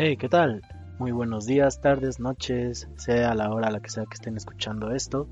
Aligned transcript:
Hey, 0.00 0.16
¿qué 0.16 0.28
tal? 0.28 0.62
Muy 1.00 1.10
buenos 1.10 1.44
días, 1.44 1.80
tardes, 1.80 2.20
noches, 2.20 2.88
sea 2.94 3.34
la 3.34 3.50
hora 3.50 3.66
a 3.66 3.70
la 3.72 3.80
que 3.80 3.90
sea 3.90 4.04
que 4.04 4.14
estén 4.14 4.36
escuchando 4.36 4.92
esto. 4.92 5.28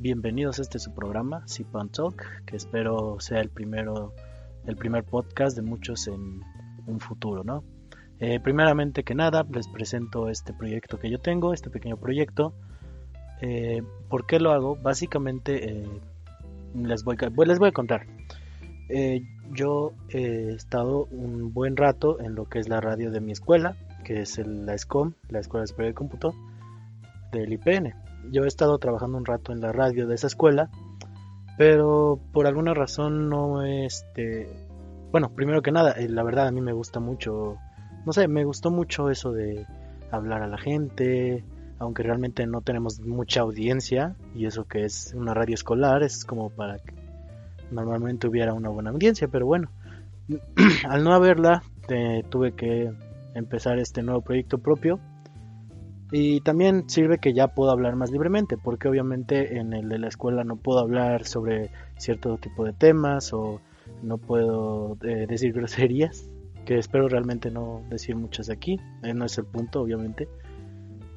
Bienvenidos 0.00 0.58
a 0.58 0.62
este 0.62 0.80
su 0.80 0.92
programa, 0.92 1.46
Sipan 1.46 1.88
Talk, 1.88 2.44
que 2.44 2.56
espero 2.56 3.20
sea 3.20 3.40
el 3.40 3.48
primero, 3.48 4.12
el 4.66 4.74
primer 4.74 5.04
podcast 5.04 5.54
de 5.54 5.62
muchos 5.62 6.08
en 6.08 6.42
un 6.88 6.98
futuro, 6.98 7.44
¿no? 7.44 7.62
Eh, 8.18 8.40
primeramente 8.40 9.04
que 9.04 9.14
nada, 9.14 9.46
les 9.52 9.68
presento 9.68 10.28
este 10.28 10.52
proyecto 10.52 10.98
que 10.98 11.10
yo 11.10 11.20
tengo, 11.20 11.54
este 11.54 11.70
pequeño 11.70 11.96
proyecto. 11.96 12.54
Eh, 13.40 13.84
¿Por 14.08 14.26
qué 14.26 14.40
lo 14.40 14.50
hago? 14.50 14.74
Básicamente 14.74 15.70
eh, 15.70 16.00
les, 16.74 17.04
voy, 17.04 17.16
les 17.46 17.58
voy 17.60 17.68
a 17.68 17.72
contar. 17.72 18.04
yo 19.52 19.92
he 20.08 20.54
estado 20.54 21.04
un 21.12 21.54
buen 21.54 21.76
rato 21.76 22.18
en 22.18 22.34
lo 22.34 22.46
que 22.46 22.58
es 22.58 22.68
la 22.68 22.80
radio 22.80 23.12
de 23.12 23.20
mi 23.20 23.30
escuela, 23.30 23.76
que 24.08 24.22
es 24.22 24.38
la 24.38 24.72
ESCOM, 24.72 25.12
la 25.28 25.40
Escuela 25.40 25.66
Superior 25.66 25.92
de 25.92 25.94
Cómputo 25.94 26.34
del 27.30 27.52
IPN. 27.52 27.92
Yo 28.32 28.44
he 28.44 28.48
estado 28.48 28.78
trabajando 28.78 29.18
un 29.18 29.26
rato 29.26 29.52
en 29.52 29.60
la 29.60 29.70
radio 29.70 30.06
de 30.06 30.14
esa 30.14 30.28
escuela, 30.28 30.70
pero 31.58 32.18
por 32.32 32.46
alguna 32.46 32.72
razón 32.72 33.28
no 33.28 33.62
este 33.62 34.48
bueno, 35.12 35.28
primero 35.34 35.60
que 35.60 35.72
nada, 35.72 35.92
eh, 35.92 36.08
la 36.08 36.22
verdad 36.22 36.46
a 36.46 36.50
mí 36.50 36.62
me 36.62 36.72
gusta 36.72 37.00
mucho, 37.00 37.58
no 38.06 38.12
sé, 38.14 38.28
me 38.28 38.44
gustó 38.44 38.70
mucho 38.70 39.10
eso 39.10 39.30
de 39.30 39.66
hablar 40.10 40.40
a 40.40 40.48
la 40.48 40.56
gente, 40.56 41.44
aunque 41.78 42.02
realmente 42.02 42.46
no 42.46 42.62
tenemos 42.62 43.00
mucha 43.00 43.42
audiencia 43.42 44.16
y 44.34 44.46
eso 44.46 44.64
que 44.64 44.86
es 44.86 45.12
una 45.14 45.34
radio 45.34 45.54
escolar 45.54 46.02
es 46.02 46.24
como 46.24 46.48
para 46.48 46.78
que 46.78 46.94
normalmente 47.70 48.26
hubiera 48.26 48.54
una 48.54 48.70
buena 48.70 48.88
audiencia, 48.88 49.28
pero 49.28 49.44
bueno, 49.44 49.70
al 50.88 51.04
no 51.04 51.12
haberla 51.12 51.62
tuve 52.30 52.52
que 52.52 52.90
empezar 53.38 53.78
este 53.78 54.02
nuevo 54.02 54.20
proyecto 54.20 54.58
propio. 54.58 55.00
Y 56.10 56.40
también 56.40 56.88
sirve 56.88 57.18
que 57.18 57.34
ya 57.34 57.48
puedo 57.48 57.70
hablar 57.70 57.94
más 57.94 58.10
libremente, 58.10 58.56
porque 58.56 58.88
obviamente 58.88 59.58
en 59.58 59.72
el 59.74 59.88
de 59.88 59.98
la 59.98 60.08
escuela 60.08 60.42
no 60.42 60.56
puedo 60.56 60.78
hablar 60.78 61.26
sobre 61.26 61.70
cierto 61.98 62.38
tipo 62.38 62.64
de 62.64 62.72
temas 62.72 63.32
o 63.34 63.60
no 64.02 64.16
puedo 64.16 64.96
eh, 65.02 65.26
decir 65.28 65.52
groserías, 65.54 66.30
que 66.64 66.78
espero 66.78 67.08
realmente 67.08 67.50
no 67.50 67.82
decir 67.90 68.16
muchas 68.16 68.48
aquí, 68.48 68.80
eh, 69.02 69.12
no 69.12 69.26
es 69.26 69.36
el 69.36 69.44
punto 69.44 69.82
obviamente. 69.82 70.28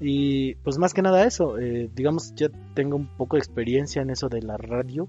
Y 0.01 0.55
pues 0.55 0.77
más 0.77 0.93
que 0.93 1.01
nada 1.01 1.23
eso, 1.25 1.57
eh, 1.59 1.89
digamos 1.93 2.33
ya 2.35 2.49
tengo 2.73 2.97
un 2.97 3.07
poco 3.07 3.37
de 3.37 3.41
experiencia 3.41 4.01
en 4.01 4.09
eso 4.09 4.27
de 4.27 4.41
la 4.41 4.57
radio, 4.57 5.07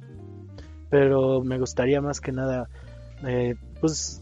pero 0.91 1.43
me 1.43 1.59
gustaría 1.59 2.01
más 2.01 2.21
que 2.21 2.31
nada 2.31 2.69
pues 3.81 4.22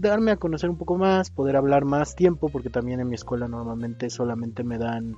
darme 0.00 0.32
a 0.32 0.36
conocer 0.36 0.70
un 0.70 0.76
poco 0.76 0.96
más, 0.96 1.30
poder 1.30 1.56
hablar 1.56 1.84
más 1.84 2.14
tiempo, 2.14 2.48
porque 2.48 2.70
también 2.70 3.00
en 3.00 3.08
mi 3.08 3.14
escuela 3.14 3.48
normalmente 3.48 4.10
solamente 4.10 4.64
me 4.64 4.78
dan 4.78 5.16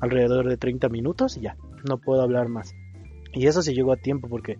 alrededor 0.00 0.48
de 0.48 0.56
30 0.56 0.88
minutos 0.88 1.36
y 1.36 1.42
ya, 1.42 1.56
no 1.88 1.98
puedo 1.98 2.22
hablar 2.22 2.48
más. 2.48 2.72
Y 3.32 3.46
eso 3.46 3.62
si 3.62 3.74
llego 3.74 3.92
a 3.92 3.96
tiempo, 3.96 4.28
porque 4.28 4.58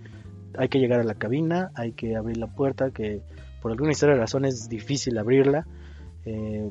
hay 0.56 0.68
que 0.68 0.78
llegar 0.78 1.00
a 1.00 1.04
la 1.04 1.14
cabina, 1.14 1.70
hay 1.74 1.92
que 1.92 2.16
abrir 2.16 2.36
la 2.36 2.48
puerta, 2.48 2.90
que 2.90 3.22
por 3.62 3.72
alguna 3.72 3.92
historia 3.92 4.14
de 4.14 4.20
razón 4.20 4.44
es 4.44 4.68
difícil 4.68 5.18
abrirla. 5.18 5.66
Eh, 6.24 6.70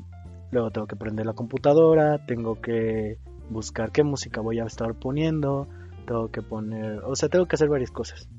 luego 0.51 0.71
tengo 0.71 0.87
que 0.87 0.95
prender 0.95 1.25
la 1.25 1.33
computadora, 1.33 2.25
tengo 2.25 2.61
que 2.61 3.17
buscar 3.49 3.91
qué 3.91 4.03
música 4.03 4.41
voy 4.41 4.59
a 4.59 4.65
estar 4.65 4.93
poniendo, 4.95 5.67
tengo 6.05 6.29
que 6.29 6.41
poner, 6.41 6.99
o 7.03 7.15
sea, 7.15 7.29
tengo 7.29 7.47
que 7.47 7.55
hacer 7.55 7.69
varias 7.69 7.91
cosas. 7.91 8.29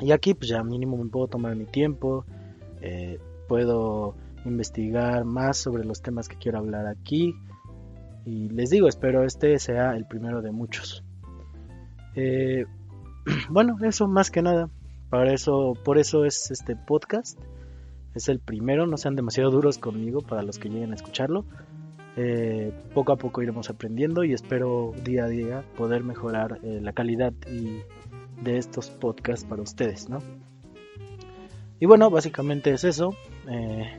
Y 0.00 0.12
aquí 0.12 0.34
pues 0.34 0.48
ya 0.48 0.62
mínimo 0.62 0.96
me 0.96 1.08
puedo 1.08 1.28
tomar 1.28 1.54
mi 1.54 1.66
tiempo, 1.66 2.24
eh, 2.80 3.18
puedo 3.52 4.14
investigar 4.46 5.26
más 5.26 5.58
sobre 5.58 5.84
los 5.84 6.00
temas 6.00 6.26
que 6.26 6.38
quiero 6.38 6.56
hablar 6.56 6.86
aquí. 6.86 7.34
Y 8.24 8.48
les 8.48 8.70
digo, 8.70 8.88
espero 8.88 9.24
este 9.24 9.58
sea 9.58 9.94
el 9.94 10.06
primero 10.06 10.40
de 10.40 10.52
muchos. 10.52 11.04
Eh, 12.14 12.64
bueno, 13.50 13.76
eso 13.82 14.08
más 14.08 14.30
que 14.30 14.40
nada. 14.40 14.70
Para 15.10 15.34
eso, 15.34 15.74
por 15.84 15.98
eso 15.98 16.24
es 16.24 16.50
este 16.50 16.76
podcast. 16.76 17.38
Es 18.14 18.30
el 18.30 18.40
primero, 18.40 18.86
no 18.86 18.96
sean 18.96 19.16
demasiado 19.16 19.50
duros 19.50 19.76
conmigo 19.76 20.22
para 20.22 20.40
los 20.40 20.58
que 20.58 20.70
lleguen 20.70 20.92
a 20.92 20.94
escucharlo. 20.94 21.44
Eh, 22.16 22.72
poco 22.94 23.12
a 23.12 23.16
poco 23.16 23.42
iremos 23.42 23.68
aprendiendo 23.68 24.24
y 24.24 24.32
espero 24.32 24.94
día 25.04 25.24
a 25.24 25.28
día 25.28 25.62
poder 25.76 26.04
mejorar 26.04 26.58
la 26.62 26.94
calidad 26.94 27.34
de 27.34 28.56
estos 28.56 28.88
podcasts 28.88 29.44
para 29.44 29.60
ustedes, 29.60 30.08
¿no? 30.08 30.20
Y 31.82 31.86
bueno, 31.86 32.10
básicamente 32.10 32.70
es 32.70 32.84
eso. 32.84 33.12
Eh, 33.48 33.90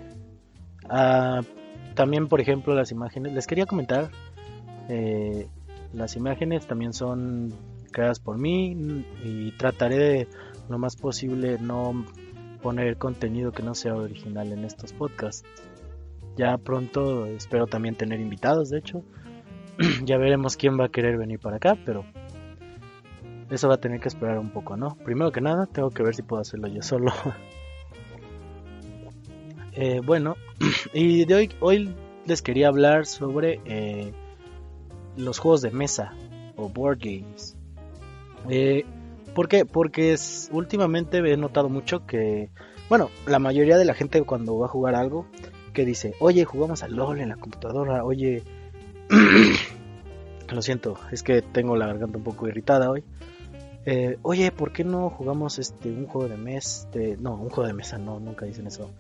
ah, 0.89 1.41
también, 1.95 2.29
por 2.29 2.39
ejemplo, 2.39 2.73
las 2.73 2.91
imágenes. 2.91 3.33
Les 3.33 3.45
quería 3.45 3.65
comentar. 3.65 4.09
Eh, 4.87 5.49
las 5.91 6.15
imágenes 6.15 6.65
también 6.65 6.93
son 6.93 7.53
creadas 7.91 8.21
por 8.21 8.37
mí 8.37 9.05
y 9.25 9.51
trataré 9.57 9.97
de 9.97 10.27
lo 10.69 10.77
más 10.77 10.95
posible 10.95 11.57
no 11.59 12.05
poner 12.61 12.95
contenido 12.95 13.51
que 13.51 13.63
no 13.63 13.75
sea 13.75 13.95
original 13.95 14.53
en 14.53 14.63
estos 14.63 14.93
podcasts. 14.93 15.43
Ya 16.37 16.57
pronto 16.57 17.25
espero 17.25 17.67
también 17.67 17.95
tener 17.95 18.21
invitados, 18.21 18.69
de 18.69 18.77
hecho. 18.77 19.03
ya 20.05 20.17
veremos 20.17 20.55
quién 20.55 20.79
va 20.79 20.85
a 20.85 20.89
querer 20.89 21.17
venir 21.17 21.39
para 21.41 21.57
acá, 21.57 21.77
pero 21.85 22.05
eso 23.49 23.67
va 23.67 23.73
a 23.73 23.81
tener 23.81 23.99
que 23.99 24.07
esperar 24.07 24.39
un 24.39 24.51
poco, 24.51 24.77
¿no? 24.77 24.95
Primero 25.03 25.33
que 25.33 25.41
nada, 25.41 25.65
tengo 25.65 25.89
que 25.89 26.01
ver 26.01 26.15
si 26.15 26.21
puedo 26.21 26.41
hacerlo 26.41 26.69
yo 26.69 26.81
solo. 26.81 27.11
Eh, 29.75 30.01
bueno, 30.03 30.35
y 30.93 31.25
de 31.25 31.35
hoy, 31.35 31.49
hoy 31.59 31.95
les 32.25 32.41
quería 32.41 32.67
hablar 32.67 33.05
sobre 33.05 33.59
eh, 33.65 34.13
los 35.17 35.39
juegos 35.39 35.61
de 35.61 35.71
mesa 35.71 36.13
o 36.55 36.69
board 36.69 36.99
games. 36.99 37.57
Eh, 38.49 38.85
¿Por 39.33 39.47
qué? 39.47 39.65
Porque 39.65 40.15
últimamente 40.51 41.17
he 41.17 41.37
notado 41.37 41.69
mucho 41.69 42.05
que, 42.05 42.49
bueno, 42.87 43.09
la 43.25 43.39
mayoría 43.39 43.77
de 43.77 43.85
la 43.85 43.95
gente 43.95 44.21
cuando 44.23 44.57
va 44.59 44.67
a 44.67 44.69
jugar 44.69 44.93
algo, 44.93 45.25
que 45.73 45.85
dice, 45.85 46.13
oye, 46.19 46.45
jugamos 46.45 46.83
al 46.83 46.95
LOL 46.95 47.19
en 47.19 47.29
la 47.29 47.35
computadora, 47.35 48.05
oye, 48.05 48.43
lo 50.53 50.61
siento, 50.61 50.99
es 51.11 51.23
que 51.23 51.41
tengo 51.41 51.75
la 51.75 51.87
garganta 51.87 52.17
un 52.17 52.23
poco 52.23 52.47
irritada 52.47 52.91
hoy. 52.91 53.03
Eh, 53.85 54.17
oye, 54.21 54.51
¿por 54.51 54.71
qué 54.71 54.83
no 54.83 55.09
jugamos 55.09 55.57
este 55.57 55.89
un 55.89 56.05
juego 56.05 56.29
de 56.29 56.37
mesa? 56.37 56.87
no, 57.19 57.33
un 57.33 57.49
juego 57.49 57.67
de 57.67 57.73
mesa, 57.73 57.97
no, 57.97 58.19
nunca 58.19 58.45
dicen 58.45 58.67
eso. 58.67 58.91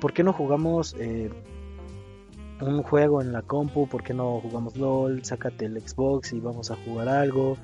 ¿Por 0.00 0.12
qué 0.12 0.24
no 0.24 0.32
jugamos 0.32 0.96
eh, 0.98 1.30
un 2.60 2.82
juego 2.82 3.20
en 3.20 3.32
la 3.32 3.42
compu? 3.42 3.86
¿Por 3.86 4.02
qué 4.02 4.14
no 4.14 4.40
jugamos 4.40 4.76
LOL? 4.76 5.24
Sácate 5.24 5.66
el 5.66 5.80
Xbox 5.80 6.32
y 6.32 6.40
vamos 6.40 6.70
a 6.70 6.76
jugar 6.76 7.08
algo. 7.08 7.56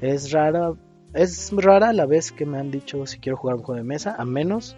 Es 0.00 0.32
rara, 0.32 0.74
es 1.14 1.50
rara 1.52 1.92
la 1.92 2.06
vez 2.06 2.32
que 2.32 2.44
me 2.44 2.58
han 2.58 2.70
dicho 2.70 3.06
si 3.06 3.18
quiero 3.18 3.36
jugar 3.36 3.56
un 3.56 3.62
juego 3.62 3.78
de 3.78 3.84
mesa, 3.84 4.14
a 4.18 4.24
menos 4.24 4.76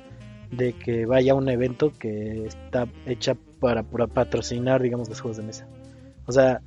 de 0.50 0.72
que 0.72 1.06
vaya 1.06 1.32
a 1.32 1.36
un 1.36 1.48
evento 1.48 1.92
que 1.92 2.44
está 2.46 2.86
hecha 3.06 3.36
para, 3.60 3.82
patrocinar, 3.82 4.82
digamos, 4.82 5.08
los 5.08 5.20
juegos 5.20 5.36
de 5.36 5.44
mesa. 5.44 5.68
O 6.26 6.32
sea, 6.32 6.60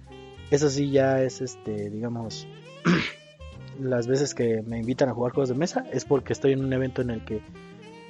eso 0.51 0.69
sí 0.69 0.91
ya 0.91 1.21
es, 1.21 1.41
este, 1.41 1.89
digamos, 1.89 2.47
las 3.79 4.07
veces 4.07 4.33
que 4.33 4.61
me 4.61 4.79
invitan 4.79 5.09
a 5.09 5.13
jugar 5.13 5.33
juegos 5.33 5.49
de 5.49 5.55
mesa 5.55 5.85
es 5.91 6.05
porque 6.05 6.33
estoy 6.33 6.53
en 6.53 6.63
un 6.63 6.71
evento 6.71 7.01
en 7.01 7.09
el 7.09 7.25
que 7.25 7.41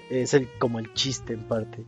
es 0.09 0.33
el, 0.33 0.47
como 0.59 0.79
el 0.79 0.93
chiste 0.93 1.33
en 1.33 1.43
parte. 1.47 1.85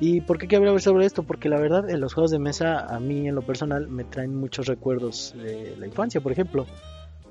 ¿Y 0.00 0.20
por 0.20 0.38
qué 0.38 0.46
quiero 0.46 0.64
hablar 0.64 0.80
sobre 0.80 1.06
esto? 1.06 1.24
Porque 1.24 1.48
la 1.48 1.58
verdad, 1.58 1.90
en 1.90 2.00
los 2.00 2.14
juegos 2.14 2.30
de 2.30 2.38
mesa, 2.38 2.86
a 2.86 3.00
mí 3.00 3.26
en 3.26 3.34
lo 3.34 3.42
personal, 3.42 3.88
me 3.88 4.04
traen 4.04 4.34
muchos 4.34 4.66
recuerdos 4.66 5.34
de 5.36 5.76
la 5.76 5.86
infancia, 5.86 6.20
por 6.20 6.30
ejemplo. 6.30 6.66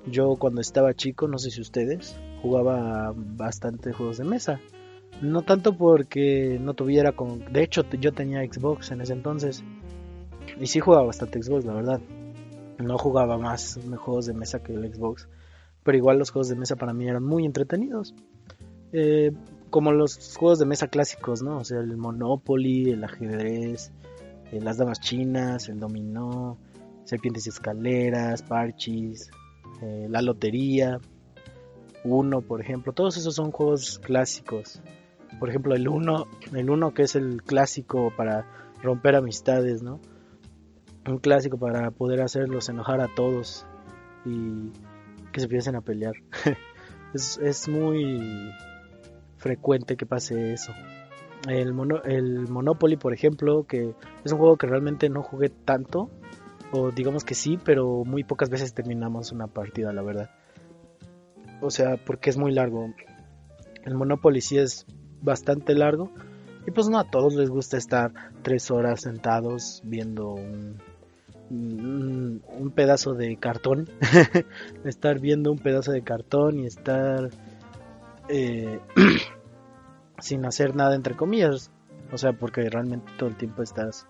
Yo 0.05 0.35
cuando 0.35 0.59
estaba 0.59 0.93
chico, 0.93 1.27
no 1.27 1.37
sé 1.37 1.49
si 1.49 1.61
ustedes, 1.61 2.17
jugaba 2.41 3.13
bastante 3.15 3.93
juegos 3.93 4.17
de 4.17 4.25
mesa. 4.25 4.59
No 5.21 5.43
tanto 5.43 5.77
porque 5.77 6.59
no 6.61 6.73
tuviera 6.73 7.13
con... 7.13 7.51
De 7.51 7.63
hecho, 7.63 7.83
yo 7.99 8.11
tenía 8.11 8.41
Xbox 8.41 8.91
en 8.91 9.01
ese 9.01 9.13
entonces. 9.13 9.63
Y 10.59 10.67
sí 10.67 10.81
jugaba 10.81 11.05
bastante 11.05 11.41
Xbox, 11.41 11.63
la 11.65 11.73
verdad. 11.73 12.01
No 12.79 12.97
jugaba 12.97 13.37
más 13.37 13.79
juegos 13.97 14.25
de 14.25 14.33
mesa 14.33 14.61
que 14.61 14.73
el 14.73 14.93
Xbox. 14.93 15.29
Pero 15.83 15.97
igual 15.97 16.19
los 16.19 16.31
juegos 16.31 16.49
de 16.49 16.57
mesa 16.57 16.75
para 16.75 16.93
mí 16.93 17.07
eran 17.07 17.23
muy 17.23 17.45
entretenidos. 17.45 18.13
Eh, 18.91 19.31
como 19.69 19.91
los 19.91 20.35
juegos 20.37 20.59
de 20.59 20.65
mesa 20.65 20.87
clásicos, 20.87 21.41
¿no? 21.41 21.57
O 21.57 21.63
sea, 21.63 21.79
el 21.79 21.97
Monopoly, 21.97 22.91
el 22.91 23.03
ajedrez, 23.03 23.91
eh, 24.51 24.59
las 24.61 24.77
damas 24.77 24.99
chinas, 24.99 25.69
el 25.69 25.79
dominó, 25.79 26.57
serpientes 27.03 27.45
y 27.47 27.49
escaleras, 27.49 28.43
parchis, 28.43 29.29
eh, 29.81 30.07
la 30.09 30.21
lotería, 30.21 30.99
uno, 32.03 32.41
por 32.41 32.61
ejemplo, 32.61 32.93
todos 32.93 33.17
esos 33.17 33.35
son 33.35 33.51
juegos 33.51 33.99
clásicos. 33.99 34.81
Por 35.39 35.49
ejemplo, 35.49 35.75
el 35.75 35.87
uno, 35.87 36.27
el 36.53 36.69
uno 36.69 36.93
que 36.93 37.03
es 37.03 37.15
el 37.15 37.43
clásico 37.43 38.13
para 38.15 38.45
romper 38.81 39.15
amistades, 39.15 39.83
¿no? 39.83 39.99
Un 41.05 41.19
clásico 41.19 41.57
para 41.57 41.91
poder 41.91 42.21
hacerlos 42.21 42.69
enojar 42.69 43.01
a 43.01 43.13
todos 43.13 43.65
y 44.25 44.71
que 45.31 45.39
se 45.39 45.45
empiecen 45.45 45.75
a 45.75 45.81
pelear. 45.81 46.13
es, 47.13 47.37
es 47.37 47.67
muy 47.67 48.51
frecuente 49.47 49.95
que 49.95 50.05
pase 50.05 50.51
eso. 50.51 50.73
El, 51.47 51.73
el 52.03 52.47
Monopoly, 52.49 52.97
por 52.97 53.13
ejemplo, 53.13 53.63
que 53.63 53.93
es 54.25 54.31
un 54.33 54.39
juego 54.39 54.57
que 54.57 54.67
realmente 54.67 55.07
no 55.07 55.23
jugué 55.23 55.47
tanto, 55.49 56.09
o 56.73 56.91
digamos 56.91 57.23
que 57.23 57.33
sí, 57.33 57.57
pero 57.63 58.03
muy 58.03 58.25
pocas 58.25 58.49
veces 58.49 58.73
terminamos 58.73 59.31
una 59.31 59.47
partida, 59.47 59.93
la 59.93 60.01
verdad. 60.01 60.29
O 61.61 61.69
sea, 61.69 61.95
porque 61.95 62.29
es 62.29 62.37
muy 62.37 62.51
largo. 62.51 62.93
El 63.85 63.95
Monopoly 63.95 64.41
sí 64.41 64.57
es 64.57 64.85
bastante 65.21 65.73
largo. 65.73 66.11
Y 66.65 66.71
pues 66.71 66.89
no 66.89 66.99
a 66.99 67.09
todos 67.09 67.33
les 67.35 67.49
gusta 67.49 67.77
estar 67.77 68.11
tres 68.41 68.69
horas 68.69 68.99
sentados 68.99 69.81
viendo 69.85 70.31
un, 70.31 70.81
un, 71.49 72.71
pedazo 72.75 73.13
de 73.13 73.37
cartón. 73.37 73.89
estar 74.83 75.21
viendo 75.21 75.53
un 75.53 75.59
pedazo 75.59 75.93
de 75.93 76.01
cartón 76.01 76.59
y 76.59 76.65
estar 76.65 77.29
eh, 78.29 78.79
sin 80.19 80.45
hacer 80.45 80.75
nada 80.75 80.95
entre 80.95 81.15
comillas. 81.15 81.71
O 82.11 82.17
sea, 82.17 82.33
porque 82.33 82.69
realmente 82.69 83.11
todo 83.17 83.29
el 83.29 83.35
tiempo 83.35 83.63
estás 83.63 84.07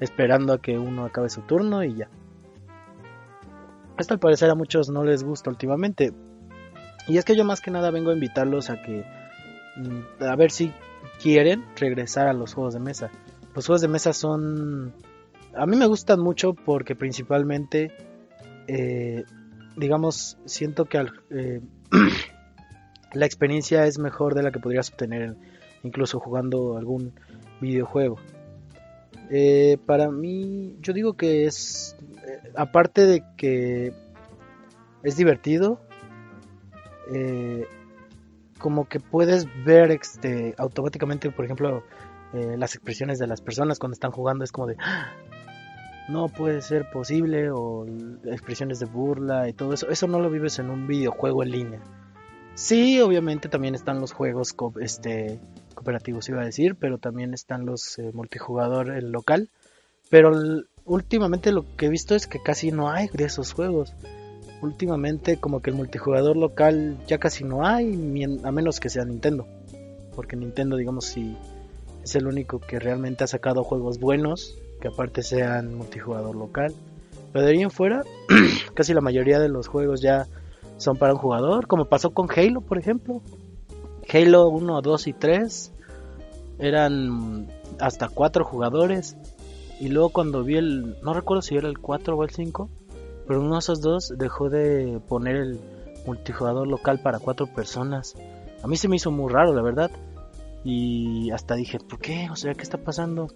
esperando 0.00 0.52
a 0.52 0.60
que 0.60 0.78
uno 0.78 1.04
acabe 1.04 1.28
su 1.28 1.42
turno 1.42 1.84
y 1.84 1.94
ya. 1.94 2.08
Esto 3.98 4.14
al 4.14 4.20
parecer 4.20 4.50
a 4.50 4.54
muchos 4.54 4.90
no 4.90 5.04
les 5.04 5.22
gusta 5.22 5.50
últimamente. 5.50 6.12
Y 7.08 7.18
es 7.18 7.24
que 7.24 7.36
yo 7.36 7.44
más 7.44 7.60
que 7.60 7.70
nada 7.70 7.90
vengo 7.90 8.10
a 8.10 8.14
invitarlos 8.14 8.68
a 8.68 8.82
que 8.82 9.04
mm, 9.76 10.22
a 10.24 10.36
ver 10.36 10.50
si 10.50 10.72
quieren 11.22 11.64
regresar 11.76 12.26
a 12.26 12.32
los 12.32 12.52
juegos 12.54 12.74
de 12.74 12.80
mesa. 12.80 13.10
Los 13.54 13.66
juegos 13.66 13.80
de 13.80 13.88
mesa 13.88 14.12
son 14.12 14.92
a 15.56 15.66
mí 15.66 15.76
me 15.76 15.86
gustan 15.86 16.20
mucho 16.20 16.52
porque 16.52 16.94
principalmente 16.94 17.90
eh, 18.66 19.24
digamos 19.76 20.36
siento 20.44 20.84
que 20.84 21.06
eh, 21.30 21.60
la 23.16 23.26
experiencia 23.26 23.86
es 23.86 23.98
mejor 23.98 24.34
de 24.34 24.42
la 24.42 24.52
que 24.52 24.60
podrías 24.60 24.90
obtener 24.90 25.36
incluso 25.82 26.20
jugando 26.20 26.76
algún 26.76 27.12
videojuego. 27.60 28.18
Eh, 29.30 29.78
para 29.86 30.10
mí, 30.10 30.76
yo 30.80 30.92
digo 30.92 31.14
que 31.14 31.46
es, 31.46 31.96
eh, 32.26 32.52
aparte 32.54 33.06
de 33.06 33.24
que 33.36 33.92
es 35.02 35.16
divertido, 35.16 35.80
eh, 37.12 37.66
como 38.58 38.88
que 38.88 39.00
puedes 39.00 39.46
ver 39.64 39.90
este, 39.90 40.54
automáticamente, 40.58 41.30
por 41.30 41.44
ejemplo, 41.44 41.82
las 42.32 42.74
expresiones 42.74 43.18
de 43.18 43.26
las 43.26 43.40
personas 43.40 43.78
cuando 43.78 43.94
están 43.94 44.10
jugando, 44.10 44.44
es 44.44 44.52
como 44.52 44.66
de, 44.66 44.76
¡Ah! 44.78 45.10
no 46.08 46.28
puede 46.28 46.60
ser 46.60 46.90
posible, 46.90 47.50
o 47.50 47.86
expresiones 48.24 48.78
de 48.78 48.84
burla 48.84 49.48
y 49.48 49.54
todo 49.54 49.72
eso, 49.72 49.88
eso 49.88 50.06
no 50.06 50.20
lo 50.20 50.28
vives 50.28 50.58
en 50.58 50.68
un 50.68 50.86
videojuego 50.86 51.42
en 51.42 51.50
línea. 51.50 51.80
Sí, 52.56 52.98
obviamente 53.02 53.50
también 53.50 53.74
están 53.74 54.00
los 54.00 54.12
juegos 54.12 54.56
este, 54.80 55.38
cooperativos, 55.74 56.26
iba 56.30 56.40
a 56.40 56.46
decir, 56.46 56.74
pero 56.74 56.96
también 56.96 57.34
están 57.34 57.66
los 57.66 57.98
eh, 57.98 58.12
multijugador 58.14 58.90
el 58.96 59.12
local. 59.12 59.50
Pero 60.08 60.32
últimamente 60.86 61.52
lo 61.52 61.66
que 61.76 61.84
he 61.84 61.88
visto 61.90 62.14
es 62.14 62.26
que 62.26 62.42
casi 62.42 62.72
no 62.72 62.88
hay 62.88 63.08
de 63.12 63.24
esos 63.24 63.52
juegos. 63.52 63.92
Últimamente 64.62 65.36
como 65.36 65.60
que 65.60 65.68
el 65.68 65.76
multijugador 65.76 66.34
local 66.34 66.96
ya 67.06 67.18
casi 67.18 67.44
no 67.44 67.66
hay, 67.66 67.92
a 68.42 68.50
menos 68.50 68.80
que 68.80 68.88
sea 68.88 69.04
Nintendo. 69.04 69.46
Porque 70.14 70.34
Nintendo, 70.34 70.78
digamos, 70.78 71.04
si 71.04 71.36
es 72.02 72.14
el 72.14 72.26
único 72.26 72.58
que 72.58 72.78
realmente 72.78 73.22
ha 73.22 73.26
sacado 73.26 73.64
juegos 73.64 74.00
buenos, 74.00 74.56
que 74.80 74.88
aparte 74.88 75.22
sean 75.22 75.74
multijugador 75.74 76.34
local. 76.34 76.74
Pero 77.34 77.44
de 77.44 77.52
ahí 77.52 77.60
en 77.60 77.70
fuera, 77.70 78.02
casi 78.74 78.94
la 78.94 79.02
mayoría 79.02 79.40
de 79.40 79.50
los 79.50 79.68
juegos 79.68 80.00
ya 80.00 80.26
son 80.76 80.96
para 80.96 81.14
un 81.14 81.18
jugador, 81.18 81.66
como 81.66 81.86
pasó 81.86 82.10
con 82.10 82.28
Halo, 82.30 82.60
por 82.60 82.78
ejemplo. 82.78 83.22
Halo 84.12 84.48
1, 84.48 84.82
2 84.82 85.06
y 85.08 85.12
3 85.12 85.72
eran 86.58 87.48
hasta 87.80 88.08
4 88.08 88.44
jugadores. 88.44 89.16
Y 89.80 89.88
luego 89.88 90.10
cuando 90.10 90.42
vi 90.42 90.56
el, 90.56 90.96
no 91.02 91.12
recuerdo 91.12 91.42
si 91.42 91.56
era 91.56 91.68
el 91.68 91.78
4 91.78 92.16
o 92.16 92.22
el 92.22 92.30
5, 92.30 92.68
pero 93.26 93.40
uno 93.40 93.54
de 93.54 93.58
esos 93.58 93.80
dos 93.80 94.14
dejó 94.16 94.48
de 94.48 95.00
poner 95.08 95.36
el 95.36 95.60
multijugador 96.06 96.66
local 96.66 97.00
para 97.00 97.18
4 97.18 97.46
personas. 97.48 98.14
A 98.62 98.68
mí 98.68 98.76
se 98.76 98.88
me 98.88 98.96
hizo 98.96 99.10
muy 99.10 99.32
raro, 99.32 99.54
la 99.54 99.62
verdad. 99.62 99.90
Y 100.64 101.30
hasta 101.30 101.54
dije, 101.54 101.78
¿por 101.78 101.98
qué? 101.98 102.28
O 102.30 102.36
sea, 102.36 102.54
¿qué 102.54 102.62
está 102.62 102.78
pasando? 102.78 103.28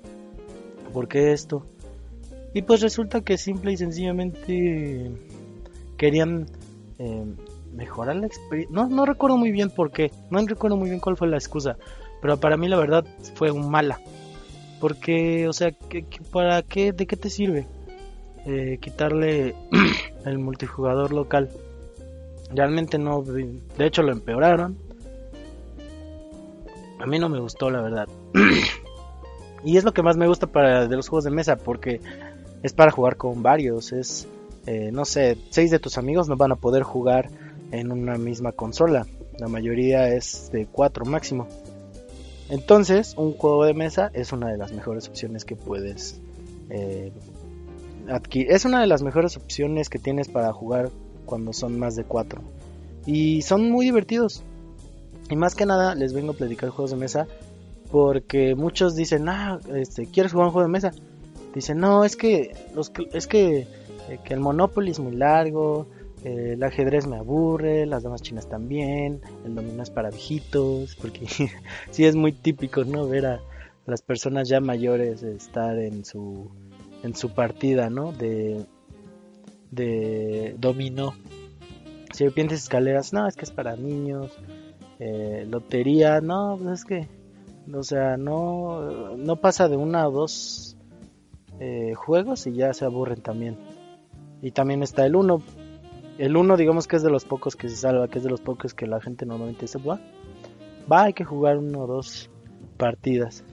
¿Por 0.93 1.09
qué 1.09 1.33
esto? 1.33 1.67
Y 2.55 2.63
pues 2.63 2.81
resulta 2.81 3.21
que 3.21 3.39
simple 3.39 3.73
y 3.73 3.77
sencillamente 3.77 5.13
querían 5.97 6.47
eh, 7.03 7.25
mejorar 7.73 8.17
la 8.17 8.27
experiencia. 8.27 8.75
No, 8.75 8.87
no 8.87 9.07
recuerdo 9.07 9.39
muy 9.39 9.51
bien 9.51 9.71
por 9.71 9.91
qué, 9.91 10.13
no 10.31 10.39
recuerdo 10.47 10.77
muy 10.77 10.91
bien 10.91 11.01
cuál 11.01 11.17
fue 11.17 11.29
la 11.29 11.39
excusa, 11.39 11.79
pero 12.21 12.39
para 12.39 12.59
mí 12.59 12.69
la 12.69 12.77
verdad 12.77 13.07
fue 13.35 13.51
un 13.51 13.71
mala. 13.71 14.01
Porque, 14.81 15.49
o 15.49 15.53
sea, 15.55 15.73
para 16.31 16.63
qué, 16.63 16.93
¿de 16.93 17.07
qué 17.07 17.17
te 17.17 17.31
sirve 17.31 17.67
eh, 18.45 18.79
quitarle 18.83 19.55
el 20.27 20.39
multijugador 20.39 21.13
local? 21.13 21.49
Realmente 22.53 22.99
no, 22.99 23.23
de 23.23 23.63
hecho 23.79 24.03
lo 24.03 24.13
empeoraron. 24.13 24.77
A 26.99 27.07
mí 27.07 27.19
no 27.19 27.31
me 27.31 27.41
gustó, 27.41 27.71
la 27.71 27.81
verdad. 27.81 28.09
y 29.65 29.79
es 29.79 29.85
lo 29.85 29.93
que 29.93 30.03
más 30.03 30.19
me 30.19 30.27
gusta 30.27 30.47
para 30.47 30.87
de 30.87 30.97
los 30.97 31.09
juegos 31.09 31.25
de 31.25 31.31
mesa, 31.31 31.57
porque 31.57 32.01
es 32.63 32.75
para 32.75 32.91
jugar 32.91 33.17
con 33.17 33.43
varios, 33.43 33.93
es 33.93 34.29
eh, 34.67 34.91
no 34.93 35.05
sé, 35.05 35.37
seis 35.51 35.71
de 35.71 35.79
tus 35.79 35.99
amigos 35.99 36.29
no 36.29 36.37
van 36.37 36.53
a 36.53 36.57
poder 36.57 36.83
jugar 36.83 37.31
en 37.73 37.93
una 37.93 38.19
misma 38.19 38.53
consola. 38.53 39.07
La 39.39 39.49
mayoría 39.49 40.09
es 40.09 40.51
de 40.53 40.67
cuatro 40.67 41.05
máximo. 41.05 41.49
Entonces, 42.49 43.15
un 43.17 43.33
juego 43.33 43.65
de 43.65 43.75
mesa 43.75 44.11
es 44.13 44.33
una 44.33 44.49
de 44.49 44.59
las 44.59 44.73
mejores 44.73 45.09
opciones 45.09 45.45
que 45.45 45.57
puedes 45.57 46.21
eh, 46.69 47.13
adquirir. 48.09 48.53
Es 48.53 48.65
una 48.65 48.81
de 48.81 48.87
las 48.87 49.03
mejores 49.03 49.37
opciones 49.37 49.89
que 49.89 49.99
tienes 49.99 50.29
para 50.29 50.53
jugar 50.53 50.91
cuando 51.27 51.53
son 51.53 51.79
más 51.79 51.95
de 51.97 52.05
cuatro. 52.05 52.43
Y 53.07 53.43
son 53.43 53.71
muy 53.71 53.87
divertidos. 53.87 54.43
Y 55.31 55.37
más 55.37 55.55
que 55.55 55.65
nada 55.65 55.95
les 55.95 56.13
vengo 56.13 56.33
a 56.33 56.37
platicar 56.37 56.71
juegos 56.71 56.91
de 56.91 56.97
mesa 56.97 57.29
porque 57.91 58.55
muchos 58.55 58.95
dicen, 58.95 59.29
ah, 59.29 59.59
este, 59.75 60.07
¿quieres 60.07 60.33
jugar 60.33 60.49
un 60.49 60.53
juego 60.53 60.67
de 60.67 60.73
mesa? 60.73 60.93
Dicen, 61.55 61.79
no, 61.79 62.05
es 62.05 62.17
que 62.17 62.55
los, 62.75 62.93
es 63.13 63.27
que 63.27 63.67
eh, 64.11 64.19
que 64.25 64.35
el 64.35 64.41
Monopoly 64.41 64.91
es 64.91 64.99
muy 64.99 65.15
largo, 65.15 65.87
eh, 66.25 66.55
el 66.55 66.63
ajedrez 66.65 67.07
me 67.07 67.17
aburre, 67.17 67.87
las 67.87 68.03
damas 68.03 68.23
chinas 68.23 68.49
también, 68.49 69.21
el 69.45 69.55
dominó 69.55 69.85
es 69.85 69.91
para 69.91 70.11
viejitos, 70.11 70.97
porque 70.97 71.27
sí 71.91 72.05
es 72.05 72.17
muy 72.17 72.33
típico, 72.33 72.85
¿no? 72.85 73.07
Ver 73.07 73.27
a 73.27 73.41
las 73.87 74.03
personas 74.03 74.49
ya 74.49 74.61
mayores 74.61 75.23
estar 75.23 75.79
en 75.79 76.05
su 76.05 76.51
en 77.05 77.15
su 77.15 77.33
partida, 77.33 77.89
¿no? 77.89 78.11
De 78.11 78.67
de 79.71 80.57
dominó. 80.59 81.15
Serpientes 82.13 82.65
escaleras, 82.65 83.13
no, 83.13 83.29
es 83.29 83.37
que 83.37 83.45
es 83.45 83.53
para 83.53 83.77
niños. 83.77 84.37
Eh, 84.99 85.47
lotería, 85.49 86.21
no, 86.21 86.59
pues 86.61 86.81
es 86.81 86.85
que, 86.85 87.09
o 87.73 87.85
sea, 87.85 88.17
no, 88.17 89.17
no 89.17 89.37
pasa 89.37 89.69
de 89.69 89.77
una 89.77 90.09
o 90.09 90.11
dos 90.11 90.77
juegos 91.95 92.47
y 92.47 92.55
ya 92.55 92.73
se 92.73 92.87
aburren 92.87 93.21
también. 93.21 93.57
Y 94.43 94.53
también 94.53 94.83
está 94.83 95.07
el 95.07 95.17
1. 95.17 95.43
El 96.19 96.37
1 96.37 96.57
digamos 96.57 96.87
que 96.87 96.97
es 96.97 97.03
de 97.03 97.11
los 97.11 97.25
pocos 97.25 97.57
que 97.57 97.69
se 97.69 97.77
salva, 97.77 98.09
que 98.09 98.19
es 98.19 98.25
de 98.25 98.31
los 98.31 98.41
pocos 98.41 98.75
que 98.75 98.87
la 98.87 99.01
gente 99.01 99.27
normalmente 99.27 99.67
se 99.67 99.79
va. 99.79 100.01
Va, 100.91 101.05
hay 101.05 101.13
que 101.13 101.25
jugar 101.25 101.59
uno 101.59 101.81
o 101.81 101.87
dos 101.87 102.31
partidas. 102.77 103.45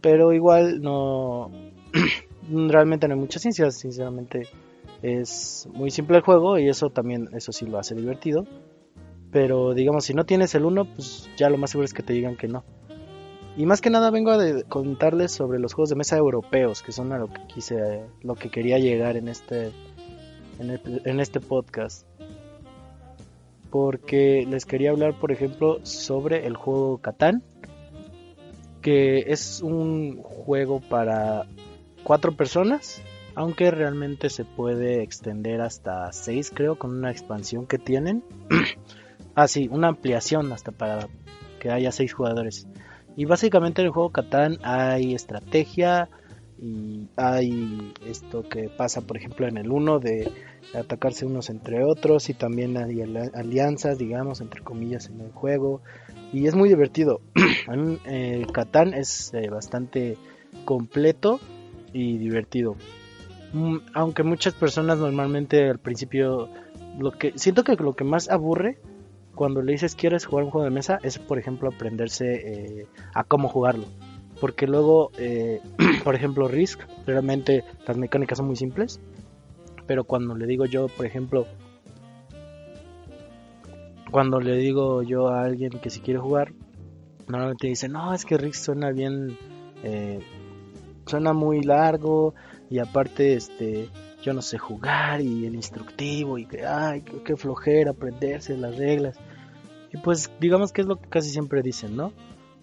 Pero 0.00 0.32
igual 0.32 0.80
no... 0.82 1.50
realmente 2.50 3.08
no 3.08 3.14
hay 3.14 3.20
mucha 3.20 3.38
ciencia, 3.38 3.70
sinceramente 3.70 4.48
es 5.02 5.68
muy 5.72 5.90
simple 5.90 6.18
el 6.18 6.22
juego 6.22 6.58
y 6.58 6.68
eso 6.68 6.90
también, 6.90 7.28
eso 7.32 7.52
sí 7.52 7.66
lo 7.66 7.78
hace 7.78 7.94
divertido. 7.94 8.46
Pero 9.30 9.74
digamos, 9.74 10.04
si 10.04 10.14
no 10.14 10.24
tienes 10.24 10.54
el 10.54 10.64
1, 10.64 10.94
pues 10.94 11.30
ya 11.36 11.48
lo 11.48 11.58
más 11.58 11.70
seguro 11.70 11.86
es 11.86 11.94
que 11.94 12.02
te 12.02 12.12
digan 12.12 12.36
que 12.36 12.48
no. 12.48 12.64
Y 13.56 13.66
más 13.66 13.80
que 13.80 13.90
nada 13.90 14.10
vengo 14.10 14.30
a 14.30 14.38
contarles 14.68 15.32
sobre 15.32 15.58
los 15.58 15.74
juegos 15.74 15.90
de 15.90 15.96
mesa 15.96 16.16
europeos, 16.16 16.82
que 16.82 16.92
son 16.92 17.12
a 17.12 17.18
lo 17.18 17.28
que 17.28 17.46
quise, 17.46 18.06
lo 18.22 18.34
que 18.34 18.50
quería 18.50 18.78
llegar 18.78 19.16
en 19.16 19.28
este 19.28 19.72
en, 20.58 21.20
este 21.20 21.40
podcast. 21.40 22.06
Porque 23.70 24.46
les 24.48 24.66
quería 24.66 24.90
hablar, 24.90 25.18
por 25.18 25.32
ejemplo, 25.32 25.80
sobre 25.84 26.46
el 26.46 26.56
juego 26.56 26.98
Catán. 26.98 27.42
Que 28.80 29.32
es 29.32 29.62
un 29.62 30.18
juego 30.22 30.80
para 30.80 31.46
cuatro 32.04 32.32
personas. 32.36 33.02
Aunque 33.34 33.70
realmente 33.70 34.28
se 34.28 34.44
puede 34.44 35.02
extender 35.02 35.62
hasta 35.62 36.12
seis, 36.12 36.52
creo, 36.54 36.76
con 36.76 36.90
una 36.90 37.10
expansión 37.10 37.66
que 37.66 37.78
tienen. 37.78 38.22
ah, 39.34 39.48
sí, 39.48 39.68
una 39.70 39.88
ampliación 39.88 40.52
hasta 40.52 40.70
para 40.72 41.08
que 41.60 41.70
haya 41.70 41.92
seis 41.92 42.12
jugadores. 42.12 42.66
Y 43.16 43.24
básicamente 43.24 43.82
en 43.82 43.86
el 43.86 43.92
juego 43.92 44.10
Catán 44.10 44.58
hay 44.62 45.14
estrategia 45.14 46.08
y 46.62 47.08
hay 47.16 47.92
esto 48.06 48.48
que 48.48 48.68
pasa, 48.68 49.00
por 49.00 49.16
ejemplo, 49.16 49.48
en 49.48 49.56
el 49.56 49.72
1 49.72 49.98
de 49.98 50.30
atacarse 50.74 51.26
unos 51.26 51.50
entre 51.50 51.82
otros 51.82 52.30
y 52.30 52.34
también 52.34 52.76
hay 52.76 53.02
alianzas, 53.34 53.98
digamos, 53.98 54.40
entre 54.40 54.62
comillas, 54.62 55.08
en 55.08 55.20
el 55.20 55.32
juego. 55.32 55.82
y 56.32 56.46
es 56.46 56.54
muy 56.54 56.68
divertido. 56.68 57.20
eh, 58.06 58.46
Catán 58.52 58.94
es 58.94 59.34
eh, 59.34 59.50
bastante 59.50 60.16
completo 60.64 61.40
y 61.92 62.16
divertido. 62.18 62.76
Mm, 63.52 63.78
aunque 63.92 64.22
muchas 64.22 64.54
personas 64.54 64.98
normalmente 64.98 65.68
al 65.68 65.80
principio 65.80 66.48
lo 66.96 67.10
que 67.10 67.32
siento 67.36 67.64
que 67.64 67.74
lo 67.74 67.96
que 67.96 68.04
más 68.04 68.30
aburre 68.30 68.78
cuando 69.34 69.62
le 69.62 69.72
dices 69.72 69.96
quieres 69.96 70.26
jugar 70.26 70.44
un 70.44 70.50
juego 70.50 70.64
de 70.64 70.70
mesa 70.70 71.00
es 71.02 71.18
por 71.18 71.38
ejemplo 71.38 71.68
aprenderse 71.68 72.34
eh, 72.34 72.86
a 73.14 73.24
cómo 73.24 73.48
jugarlo 73.48 73.86
porque 74.42 74.66
luego 74.66 75.12
eh, 75.18 75.60
por 76.02 76.16
ejemplo 76.16 76.48
Risk 76.48 76.80
realmente 77.06 77.62
las 77.86 77.96
mecánicas 77.96 78.38
son 78.38 78.48
muy 78.48 78.56
simples 78.56 78.98
pero 79.86 80.02
cuando 80.02 80.34
le 80.34 80.46
digo 80.46 80.66
yo 80.66 80.88
por 80.88 81.06
ejemplo 81.06 81.46
cuando 84.10 84.40
le 84.40 84.56
digo 84.56 85.04
yo 85.04 85.28
a 85.28 85.44
alguien 85.44 85.70
que 85.70 85.90
si 85.90 86.00
quiere 86.00 86.18
jugar 86.18 86.52
normalmente 87.28 87.68
dice 87.68 87.88
no 87.88 88.12
es 88.14 88.24
que 88.24 88.36
Risk 88.36 88.64
suena 88.64 88.90
bien 88.90 89.38
eh, 89.84 90.18
suena 91.06 91.32
muy 91.32 91.62
largo 91.62 92.34
y 92.68 92.80
aparte 92.80 93.34
este 93.34 93.90
yo 94.24 94.34
no 94.34 94.42
sé 94.42 94.58
jugar 94.58 95.20
y 95.20 95.46
el 95.46 95.54
instructivo 95.54 96.36
y 96.36 96.46
que 96.46 96.66
ay 96.66 97.02
qué 97.24 97.36
flojera 97.36 97.92
aprenderse 97.92 98.56
las 98.56 98.76
reglas 98.76 99.20
y 99.92 99.98
pues 99.98 100.32
digamos 100.40 100.72
que 100.72 100.80
es 100.80 100.88
lo 100.88 100.96
que 100.96 101.08
casi 101.08 101.30
siempre 101.30 101.62
dicen 101.62 101.94
no 101.94 102.12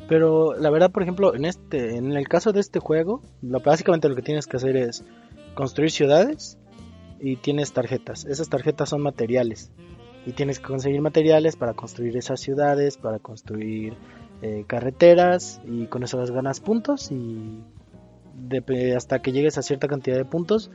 pero 0.08 0.56
la 0.56 0.70
verdad 0.70 0.92
por 0.92 1.04
ejemplo 1.04 1.36
en 1.36 1.46
este 1.46 1.98
en 1.98 2.12
el 2.14 2.28
caso 2.28 2.52
de 2.52 2.60
este 2.60 2.80
juego 2.80 3.22
lo, 3.42 3.60
básicamente 3.60 4.10
lo 4.10 4.16
que 4.16 4.22
tienes 4.22 4.48
que 4.48 4.58
hacer 4.58 4.76
es 4.78 5.04
construir 5.54 5.92
ciudades 5.92 6.58
y 7.20 7.36
tienes 7.38 7.74
tarjetas 7.74 8.26
esas 8.26 8.50
tarjetas 8.50 8.90
son 8.90 9.02
materiales 9.02 9.72
y 10.26 10.32
tienes 10.32 10.60
que 10.60 10.66
conseguir 10.66 11.02
materiales 11.02 11.56
para 11.56 11.74
construir 11.74 12.16
esas 12.18 12.40
ciudades 12.40 12.98
para 12.98 13.20
construir 13.20 13.96
eh, 14.42 14.64
carreteras 14.68 15.62
y 15.66 15.88
con 15.88 16.04
eso 16.04 16.24
ganas 16.26 16.60
puntos 16.60 17.12
y 17.12 17.62
hasta 18.96 19.22
que 19.22 19.32
llegues 19.32 19.58
a 19.58 19.62
cierta 19.62 19.88
cantidad 19.88 20.18
de 20.18 20.26
puntos, 20.26 20.72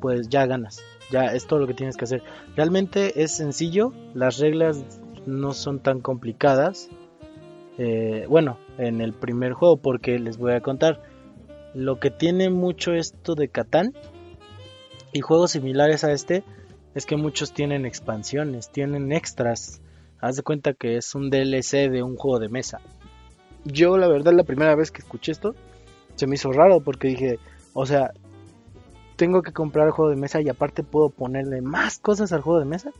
pues 0.00 0.28
ya 0.28 0.46
ganas. 0.46 0.82
Ya 1.10 1.26
es 1.26 1.46
todo 1.46 1.58
lo 1.58 1.66
que 1.66 1.74
tienes 1.74 1.96
que 1.96 2.04
hacer. 2.04 2.22
Realmente 2.56 3.22
es 3.22 3.32
sencillo, 3.32 3.92
las 4.14 4.38
reglas 4.38 4.84
no 5.26 5.52
son 5.52 5.80
tan 5.80 6.00
complicadas. 6.00 6.88
Eh, 7.78 8.26
bueno, 8.28 8.58
en 8.76 9.00
el 9.00 9.14
primer 9.14 9.52
juego, 9.52 9.76
porque 9.76 10.18
les 10.18 10.36
voy 10.36 10.52
a 10.52 10.60
contar. 10.60 11.00
Lo 11.74 12.00
que 12.00 12.10
tiene 12.10 12.50
mucho 12.50 12.92
esto 12.92 13.34
de 13.34 13.48
Catán 13.48 13.94
y 15.12 15.20
juegos 15.20 15.52
similares 15.52 16.02
a 16.02 16.12
este 16.12 16.42
es 16.94 17.06
que 17.06 17.16
muchos 17.16 17.52
tienen 17.52 17.86
expansiones, 17.86 18.70
tienen 18.70 19.12
extras. 19.12 19.80
Haz 20.20 20.36
de 20.36 20.42
cuenta 20.42 20.74
que 20.74 20.96
es 20.96 21.14
un 21.14 21.30
DLC 21.30 21.88
de 21.88 22.02
un 22.02 22.16
juego 22.16 22.40
de 22.40 22.48
mesa. 22.48 22.80
Yo, 23.64 23.96
la 23.96 24.08
verdad, 24.08 24.32
la 24.32 24.42
primera 24.42 24.74
vez 24.74 24.90
que 24.90 25.02
escuché 25.02 25.30
esto, 25.30 25.54
se 26.16 26.26
me 26.26 26.34
hizo 26.34 26.50
raro 26.50 26.80
porque 26.80 27.08
dije, 27.08 27.38
o 27.74 27.86
sea, 27.86 28.10
tengo 29.14 29.42
que 29.42 29.52
comprar 29.52 29.86
el 29.86 29.92
juego 29.92 30.10
de 30.10 30.16
mesa 30.16 30.40
y 30.40 30.48
aparte 30.48 30.82
puedo 30.82 31.10
ponerle 31.10 31.60
más 31.60 31.98
cosas 31.98 32.32
al 32.32 32.40
juego 32.40 32.58
de 32.58 32.64
mesa. 32.64 32.90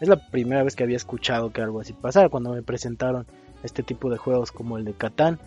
Es 0.00 0.08
la 0.08 0.16
primera 0.16 0.62
vez 0.62 0.76
que 0.76 0.82
había 0.82 0.96
escuchado 0.96 1.52
que 1.52 1.62
algo 1.62 1.80
así 1.80 1.94
pasara 1.94 2.28
cuando 2.28 2.52
me 2.52 2.62
presentaron 2.62 3.26
este 3.64 3.82
tipo 3.82 4.10
de 4.10 4.18
juegos 4.18 4.52
como 4.52 4.78
el 4.78 4.84
de 4.84 4.94
Catán. 4.94 5.40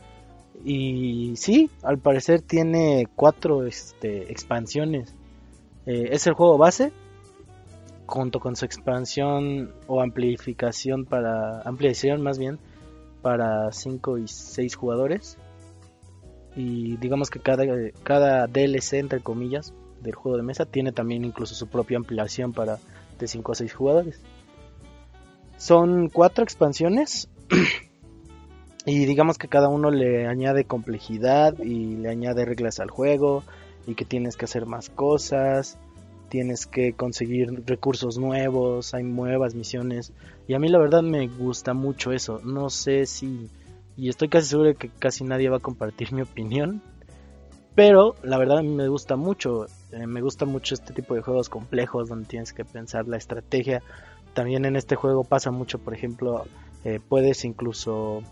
Y 0.65 1.35
sí, 1.37 1.69
al 1.83 1.99
parecer 1.99 2.41
tiene 2.41 3.07
cuatro 3.15 3.65
este, 3.65 4.31
expansiones. 4.31 5.13
Eh, 5.85 6.09
es 6.11 6.27
el 6.27 6.33
juego 6.33 6.57
base, 6.57 6.91
junto 8.05 8.39
con 8.39 8.55
su 8.55 8.65
expansión 8.65 9.71
o 9.87 10.01
amplificación 10.01 11.05
para 11.05 11.61
ampliación 11.61 12.21
más 12.21 12.37
bien 12.37 12.59
para 13.21 13.71
5 13.71 14.17
y 14.19 14.27
6 14.27 14.75
jugadores 14.75 15.37
y 16.57 16.97
digamos 16.97 17.29
que 17.29 17.39
cada, 17.39 17.65
cada 18.03 18.47
DLC 18.47 18.93
entre 18.93 19.21
comillas 19.21 19.73
del 20.01 20.15
juego 20.15 20.37
de 20.37 20.43
mesa 20.43 20.65
tiene 20.65 20.91
también 20.91 21.23
incluso 21.23 21.53
su 21.53 21.67
propia 21.67 21.97
ampliación 21.97 22.51
para 22.51 22.79
de 23.19 23.27
5 23.27 23.51
a 23.51 23.55
6 23.55 23.73
jugadores. 23.73 24.21
Son 25.57 26.09
cuatro 26.09 26.43
expansiones 26.43 27.29
y 28.87 29.05
digamos 29.05 29.37
que 29.37 29.49
cada 29.49 29.67
uno 29.67 29.91
le 29.91 30.27
añade 30.27 30.63
complejidad 30.63 31.59
y 31.59 31.97
le 31.97 32.09
añade 32.09 32.45
reglas 32.45 32.79
al 32.79 32.89
juego 32.89 33.43
y 33.85 33.95
que 33.95 34.05
tienes 34.05 34.37
que 34.37 34.45
hacer 34.45 34.65
más 34.65 34.89
cosas, 34.89 35.77
tienes 36.29 36.65
que 36.65 36.93
conseguir 36.93 37.65
recursos 37.65 38.17
nuevos, 38.17 38.93
hay 38.93 39.03
nuevas 39.03 39.55
misiones 39.55 40.13
y 40.47 40.53
a 40.53 40.59
mí 40.59 40.69
la 40.69 40.79
verdad 40.79 41.03
me 41.03 41.27
gusta 41.27 41.73
mucho 41.73 42.13
eso. 42.13 42.39
No 42.45 42.69
sé 42.69 43.05
si 43.05 43.49
y 43.97 44.07
estoy 44.07 44.29
casi 44.29 44.47
seguro 44.47 44.69
de 44.69 44.75
que 44.75 44.87
casi 44.87 45.25
nadie 45.25 45.49
va 45.49 45.57
a 45.57 45.59
compartir 45.59 46.13
mi 46.13 46.21
opinión. 46.21 46.81
Pero 47.75 48.15
la 48.23 48.37
verdad 48.37 48.59
a 48.59 48.63
mí 48.63 48.73
me 48.73 48.87
gusta 48.87 49.17
mucho, 49.17 49.65
eh, 49.91 50.07
me 50.07 50.21
gusta 50.21 50.45
mucho 50.45 50.73
este 50.73 50.93
tipo 50.93 51.13
de 51.13 51.21
juegos 51.21 51.49
complejos 51.49 52.07
donde 52.07 52.25
tienes 52.25 52.53
que 52.53 52.63
pensar 52.63 53.05
la 53.05 53.17
estrategia. 53.17 53.83
También 54.33 54.63
en 54.63 54.77
este 54.77 54.95
juego 54.95 55.25
pasa 55.25 55.51
mucho, 55.51 55.77
por 55.77 55.93
ejemplo, 55.93 56.45
eh, 56.85 57.01
puedes 57.05 57.43
incluso 57.43 58.23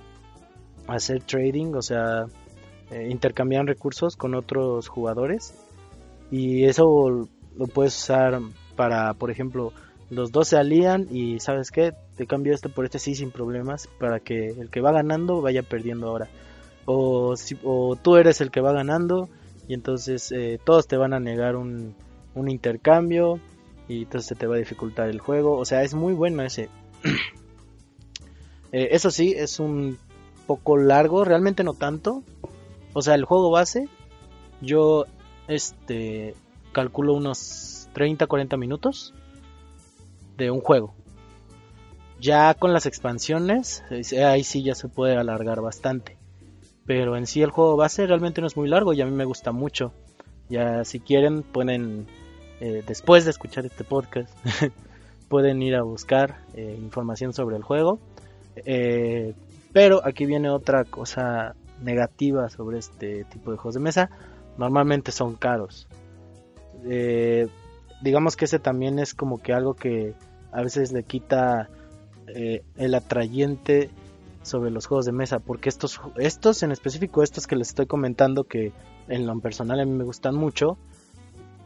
hacer 0.88 1.24
trading, 1.24 1.74
o 1.74 1.82
sea, 1.82 2.26
eh, 2.92 3.08
intercambiar 3.10 3.66
recursos 3.66 4.16
con 4.16 4.36
otros 4.36 4.88
jugadores. 4.88 5.54
Y 6.32 6.66
eso 6.66 7.28
lo 7.58 7.68
puedes 7.68 7.98
usar 7.98 8.40
para, 8.76 9.14
por 9.14 9.32
ejemplo, 9.32 9.74
los 10.10 10.32
dos 10.32 10.50
se 10.50 10.58
alían 10.58 11.08
y 11.10 11.40
sabes 11.40 11.72
qué, 11.72 11.94
te 12.16 12.28
cambio 12.28 12.54
este 12.54 12.70
por 12.70 12.86
este 12.86 13.00
sí 13.00 13.16
sin 13.16 13.32
problemas 13.32 13.88
para 14.00 14.20
que 14.20 14.50
el 14.50 14.70
que 14.70 14.82
va 14.82 14.92
ganando 14.92 15.42
vaya 15.42 15.64
perdiendo 15.64 16.08
ahora. 16.08 16.30
O, 16.86 17.36
si, 17.36 17.58
o 17.64 17.96
tú 17.96 18.18
eres 18.18 18.42
el 18.42 18.52
que 18.52 18.62
va 18.62 18.72
ganando 18.72 19.30
y 19.68 19.74
entonces 19.74 20.32
eh, 20.32 20.60
todos 20.64 20.88
te 20.88 20.98
van 20.98 21.14
a 21.14 21.20
negar 21.20 21.56
un, 21.56 21.96
un 22.36 22.52
intercambio 22.52 23.40
y 23.88 24.04
entonces 24.04 24.28
se 24.28 24.36
te 24.36 24.46
va 24.46 24.56
a 24.56 24.60
dificultar 24.60 25.10
el 25.10 25.20
juego. 25.20 25.58
O 25.58 25.66
sea, 25.66 25.82
es 25.84 25.96
muy 25.96 26.14
bueno 26.14 26.44
ese. 26.44 26.70
eh, 28.72 28.90
eso 28.92 29.10
sí, 29.10 29.34
es 29.36 29.60
un 29.60 29.98
poco 30.46 30.78
largo, 30.78 31.24
realmente 31.24 31.64
no 31.64 31.74
tanto. 31.74 32.24
O 32.94 33.02
sea, 33.02 33.16
el 33.16 33.26
juego 33.26 33.52
base, 33.52 33.90
yo 34.62 35.06
este 35.48 36.36
calculo 36.72 37.14
unos 37.14 37.90
30-40 37.94 38.58
minutos 38.58 39.14
de 40.38 40.52
un 40.52 40.62
juego. 40.62 40.94
Ya 42.20 42.54
con 42.54 42.74
las 42.74 42.86
expansiones, 42.86 43.84
ahí 43.92 44.44
sí 44.44 44.64
ya 44.64 44.76
se 44.76 44.88
puede 44.88 45.16
alargar 45.16 45.62
bastante. 45.62 46.18
Pero 46.86 47.18
en 47.18 47.28
sí 47.28 47.42
el 47.42 47.52
juego 47.52 47.76
base 47.76 48.06
realmente 48.06 48.42
no 48.42 48.48
es 48.48 48.58
muy 48.58 48.70
largo 48.70 48.94
y 48.94 49.02
a 49.02 49.06
mí 49.06 49.12
me 49.12 49.26
gusta 49.26 49.52
mucho. 49.52 49.92
Ya 50.50 50.86
si 50.86 51.00
quieren 51.00 51.42
pueden, 51.42 52.06
eh, 52.60 52.84
después 52.86 53.26
de 53.26 53.32
escuchar 53.32 53.66
este 53.66 53.84
podcast, 53.84 54.32
pueden 55.30 55.62
ir 55.62 55.76
a 55.76 55.82
buscar 55.82 56.38
eh, 56.54 56.78
información 56.80 57.34
sobre 57.34 57.56
el 57.58 57.64
juego. 57.64 58.00
Eh, 58.56 59.34
pero 59.76 60.00
aquí 60.06 60.26
viene 60.26 60.50
otra 60.50 60.86
cosa 60.86 61.54
negativa 61.82 62.48
sobre 62.48 62.78
este 62.78 63.26
tipo 63.26 63.52
de 63.52 63.58
juegos 63.58 63.74
de 63.74 63.82
mesa. 63.82 64.10
Normalmente 64.58 65.12
son 65.12 65.36
caros. 65.36 65.90
digamos 68.02 68.38
que 68.38 68.46
ese 68.46 68.58
también 68.58 69.00
es 69.00 69.14
como 69.14 69.42
que 69.42 69.52
algo 69.52 69.74
que 69.74 70.14
a 70.54 70.62
veces 70.62 70.94
le 70.94 71.04
quita 71.04 71.68
eh, 72.28 72.64
el 72.78 72.96
atrayente 72.96 73.90
sobre 74.44 74.72
los 74.72 74.86
juegos 74.86 75.08
de 75.08 75.12
mesa, 75.12 75.40
porque 75.40 75.68
estos, 75.68 76.00
estos 76.16 76.64
en 76.64 76.72
específico, 76.72 77.22
estos 77.22 77.46
que 77.46 77.58
les 77.58 77.68
estoy 77.68 77.86
comentando, 77.86 78.46
que 78.46 78.72
en 79.10 79.28
lo 79.28 79.38
personal 79.42 79.82
a 79.82 79.86
mí 79.86 79.92
me 79.92 80.06
gustan 80.06 80.36
mucho, 80.36 80.78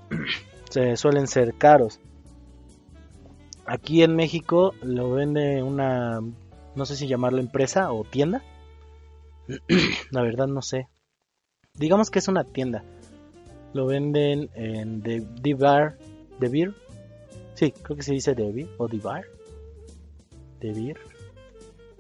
se 0.72 0.98
suelen 0.98 1.28
ser 1.28 1.54
caros. 1.54 2.00
Aquí 3.68 4.02
en 4.02 4.16
México 4.16 4.74
lo 4.82 5.12
vende 5.12 5.62
una, 5.62 6.22
no 6.80 6.86
sé 6.86 6.96
si 6.96 7.08
llamarlo 7.08 7.40
empresa 7.40 7.92
o 7.92 8.04
tienda. 8.04 8.42
La 10.12 10.24
verdad 10.24 10.48
no 10.48 10.64
sé. 10.64 10.88
Digamos 11.76 12.10
que 12.10 12.18
es 12.18 12.28
una 12.28 12.44
tienda. 12.44 12.84
Lo 13.74 13.86
venden 13.86 14.50
en 14.56 15.04
The, 15.04 15.22
The 15.42 15.54
Bar, 15.54 15.98
The 16.40 16.50
Beer, 16.50 16.74
Sí, 17.60 17.74
creo 17.74 17.98
que 17.98 18.04
se 18.04 18.14
dice 18.14 18.36
Debbie 18.36 18.70
o 18.78 18.88
Divar. 18.88 19.26
Debir. 20.62 20.96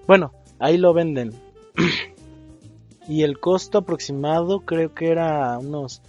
Bueno, 0.07 0.31
ahí 0.57 0.77
lo 0.77 0.93
venden. 0.93 1.33
y 3.09 3.23
el 3.23 3.41
costo 3.41 3.79
aproximado 3.79 4.61
creo 4.61 4.93
que 4.93 5.09
era 5.09 5.59
unos 5.59 6.01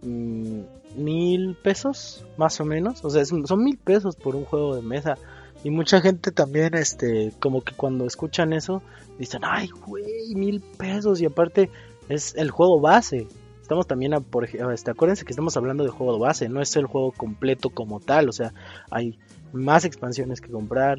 mm, 0.00 0.60
mil 0.96 1.54
pesos, 1.62 2.24
más 2.38 2.62
o 2.62 2.64
menos. 2.64 3.04
O 3.04 3.10
sea, 3.10 3.26
son 3.26 3.62
mil 3.62 3.76
pesos 3.76 4.16
por 4.16 4.36
un 4.36 4.46
juego 4.46 4.74
de 4.74 4.80
mesa. 4.80 5.18
Y 5.64 5.70
mucha 5.70 6.00
gente 6.00 6.32
también, 6.32 6.74
este, 6.74 7.32
como 7.38 7.62
que 7.62 7.74
cuando 7.74 8.06
escuchan 8.06 8.52
eso, 8.52 8.82
dicen, 9.18 9.42
ay, 9.44 9.68
güey, 9.86 10.34
mil 10.34 10.60
pesos. 10.60 11.20
Y 11.20 11.26
aparte, 11.26 11.70
es 12.08 12.34
el 12.34 12.50
juego 12.50 12.80
base. 12.80 13.28
Estamos 13.60 13.86
también, 13.86 14.14
a, 14.14 14.20
por 14.20 14.44
este, 14.44 14.90
acuérdense 14.90 15.24
que 15.24 15.32
estamos 15.32 15.56
hablando 15.56 15.84
de 15.84 15.90
juego 15.90 16.18
base, 16.18 16.48
no 16.48 16.60
es 16.60 16.74
el 16.76 16.86
juego 16.86 17.12
completo 17.12 17.70
como 17.70 18.00
tal, 18.00 18.28
o 18.28 18.32
sea, 18.32 18.52
hay 18.90 19.18
más 19.52 19.84
expansiones 19.84 20.40
que 20.40 20.50
comprar, 20.50 20.98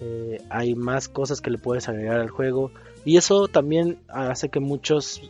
eh, 0.00 0.40
hay 0.50 0.74
más 0.74 1.08
cosas 1.08 1.40
que 1.40 1.50
le 1.50 1.58
puedes 1.58 1.88
agregar 1.88 2.20
al 2.20 2.28
juego 2.28 2.72
y 3.04 3.16
eso 3.16 3.46
también 3.46 3.98
hace 4.08 4.48
que 4.48 4.58
muchos 4.58 5.22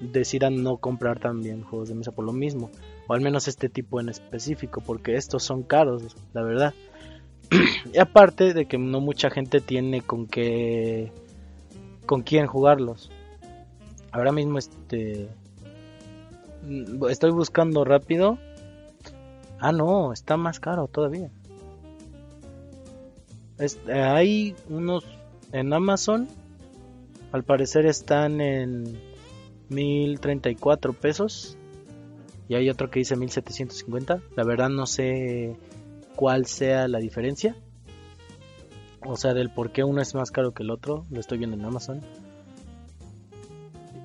decidan 0.00 0.62
no 0.62 0.76
comprar 0.76 1.18
también 1.18 1.62
juegos 1.62 1.88
de 1.88 1.94
mesa 1.94 2.12
por 2.12 2.26
lo 2.26 2.32
mismo 2.32 2.70
o 3.06 3.14
al 3.14 3.22
menos 3.22 3.48
este 3.48 3.70
tipo 3.70 4.00
en 4.00 4.10
específico 4.10 4.82
porque 4.84 5.16
estos 5.16 5.44
son 5.44 5.62
caros 5.62 6.14
la 6.34 6.42
verdad 6.42 6.74
y 7.92 7.98
aparte 7.98 8.54
de 8.54 8.66
que 8.66 8.78
no 8.78 9.00
mucha 9.00 9.30
gente 9.30 9.60
tiene 9.60 10.02
con 10.02 10.26
qué 10.26 11.12
con 12.06 12.22
quién 12.22 12.46
jugarlos 12.46 13.10
ahora 14.10 14.32
mismo 14.32 14.58
este 14.58 15.28
estoy 17.10 17.30
buscando 17.30 17.84
rápido 17.84 18.38
ah 19.60 19.72
no 19.72 20.12
está 20.12 20.36
más 20.36 20.60
caro 20.60 20.86
todavía 20.86 21.30
eh, 23.58 24.00
hay 24.00 24.56
unos 24.68 25.04
en 25.52 25.72
Amazon. 25.72 26.28
Al 27.30 27.44
parecer 27.44 27.86
están 27.86 28.40
en 28.40 28.98
1034 29.68 30.92
pesos. 30.92 31.56
Y 32.48 32.54
hay 32.54 32.68
otro 32.68 32.90
que 32.90 33.00
dice 33.00 33.16
1750. 33.16 34.20
La 34.36 34.44
verdad 34.44 34.68
no 34.68 34.86
sé 34.86 35.56
cuál 36.16 36.46
sea 36.46 36.88
la 36.88 36.98
diferencia. 36.98 37.56
O 39.04 39.16
sea, 39.16 39.34
del 39.34 39.50
por 39.50 39.72
qué 39.72 39.84
uno 39.84 40.00
es 40.00 40.14
más 40.14 40.30
caro 40.30 40.52
que 40.52 40.62
el 40.62 40.70
otro. 40.70 41.04
Lo 41.10 41.20
estoy 41.20 41.38
viendo 41.38 41.56
en 41.56 41.64
Amazon. 41.64 42.00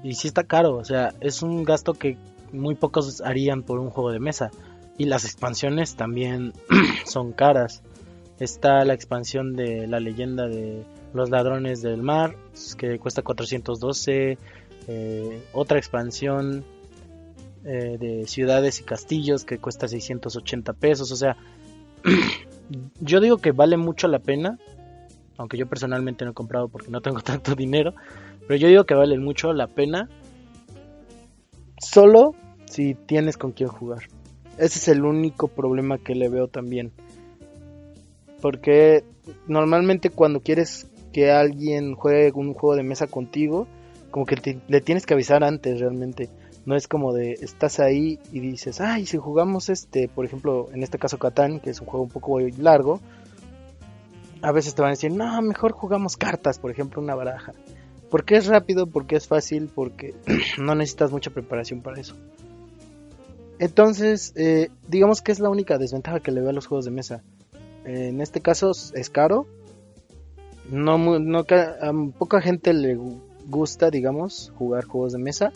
Y 0.04 0.14
si 0.16 0.28
está 0.28 0.44
caro. 0.44 0.76
O 0.76 0.84
sea, 0.84 1.14
es 1.20 1.42
un 1.42 1.64
gasto 1.64 1.94
que 1.94 2.18
muy 2.52 2.76
pocos 2.76 3.22
harían 3.22 3.64
por 3.64 3.80
un 3.80 3.90
juego 3.90 4.12
de 4.12 4.20
mesa. 4.20 4.52
Y 4.98 5.06
las 5.06 5.26
expansiones 5.26 5.96
también 5.96 6.54
son 7.06 7.32
caras. 7.32 7.84
Está 8.40 8.84
la 8.86 8.94
expansión 8.94 9.56
de 9.56 9.88
la 9.88 10.00
leyenda 10.00 10.48
de 10.48 10.84
los 11.14 11.30
ladrones 11.30 11.82
del 11.82 12.02
mar, 12.02 12.36
que 12.78 13.00
cuesta 13.00 13.22
412. 13.22 14.38
Eh, 14.88 15.44
otra 15.54 15.78
expansión 15.78 16.64
eh, 17.66 17.98
de 18.00 18.28
ciudades 18.28 18.80
y 18.80 18.84
castillos 18.84 19.44
que 19.44 19.58
cuesta 19.60 19.88
680 19.88 20.74
pesos. 20.74 21.12
O 21.12 21.16
sea, 21.16 21.38
yo 23.01 23.20
digo 23.20 23.38
que 23.38 23.51
vale 23.51 23.77
mucho 23.77 24.08
la 24.08 24.20
pena. 24.20 24.58
Aunque 25.38 25.58
yo 25.58 25.68
personalmente 25.68 26.25
no 26.25 26.32
he 26.32 26.34
comprado 26.34 26.68
porque 26.68 26.89
no 26.89 27.01
tengo 27.01 27.20
tanto 27.22 27.56
dinero. 27.56 27.94
Pero 28.48 28.60
yo 28.60 28.68
digo 28.68 28.86
que 28.86 28.96
vale 28.96 29.18
mucho 29.18 29.54
la 29.54 29.68
pena. 29.68 30.10
Solo 31.80 32.36
si 32.66 32.96
tienes 32.96 33.38
con 33.38 33.51
quién 33.51 33.70
jugar. 33.70 34.04
Ese 34.58 34.80
es 34.80 34.88
el 34.88 35.04
único 35.04 35.48
problema 35.48 35.98
que 35.98 36.16
le 36.16 36.30
veo 36.30 36.48
también. 36.48 36.92
Porque 38.42 39.04
normalmente 39.48 40.10
cuando 40.10 40.42
quieres 40.42 40.88
que 41.13 41.32
alguien 41.32 41.96
juegue 41.96 42.32
un 42.34 42.54
juego 42.54 42.75
de 42.75 42.84
mesa 42.84 43.08
contigo, 43.08 43.68
como 44.12 44.25
que 44.25 44.60
le 44.68 44.82
tienes 44.82 45.06
que 45.06 45.13
avisar 45.13 45.44
antes 45.44 45.80
realmente. 45.80 46.30
No 46.68 46.76
es 46.76 46.88
como 46.88 47.14
de 47.14 47.32
estás 47.34 47.80
ahí 47.80 48.20
y 48.32 48.40
dices, 48.40 48.80
ay, 48.80 49.08
si 49.08 49.18
jugamos 49.18 49.70
este, 49.70 50.08
por 50.08 50.26
ejemplo, 50.26 50.70
en 50.72 50.84
este 50.84 51.00
caso 51.00 51.18
Catán, 51.18 51.60
que 51.60 51.72
es 51.72 51.82
un 51.82 51.88
juego 51.88 52.04
un 52.04 52.12
poco 52.12 52.40
largo, 52.40 53.02
a 54.44 54.52
veces 54.52 54.76
te 54.76 54.84
van 54.84 54.90
a 54.90 54.92
decir, 54.92 55.12
no, 55.12 55.42
mejor 55.42 55.72
jugamos 55.72 56.16
cartas, 56.16 56.60
por 56.60 56.70
ejemplo, 56.70 57.02
una 57.02 57.16
baraja. 57.16 57.54
Porque 58.12 58.36
es 58.36 58.46
rápido, 58.46 58.86
porque 58.86 59.16
es 59.16 59.28
fácil, 59.28 59.72
porque 59.74 60.14
no 60.60 60.76
necesitas 60.76 61.12
mucha 61.12 61.32
preparación 61.32 61.82
para 61.82 62.00
eso. 62.00 62.16
Entonces, 63.58 64.34
eh, 64.36 64.70
digamos 64.88 65.24
que 65.24 65.32
es 65.32 65.40
la 65.40 65.50
única 65.50 65.80
desventaja 65.80 66.20
que 66.20 66.32
le 66.32 66.42
veo 66.42 66.52
a 66.52 66.54
los 66.54 66.68
juegos 66.68 66.86
de 66.86 66.92
mesa 66.92 67.24
en 67.88 68.20
este 68.20 68.42
caso 68.42 68.72
es 68.72 69.10
caro. 69.10 69.48
No, 70.70 70.98
no 70.98 71.40
a 71.40 71.94
poca 72.18 72.42
gente 72.42 72.74
le 72.74 73.00
gusta, 73.48 73.90
digamos, 73.90 74.52
jugar 74.58 74.84
juegos 74.84 75.14
de 75.14 75.20
mesa. 75.20 75.54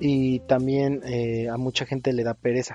Y 0.00 0.40
también 0.40 1.02
eh, 1.04 1.48
a 1.48 1.56
mucha 1.56 1.86
gente 1.86 2.12
le 2.12 2.24
da 2.24 2.34
pereza. 2.34 2.74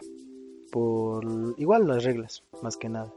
Por 0.72 1.56
igual 1.58 1.88
las 1.88 2.04
reglas, 2.04 2.44
más 2.62 2.78
que 2.78 2.90
nada. 2.90 3.12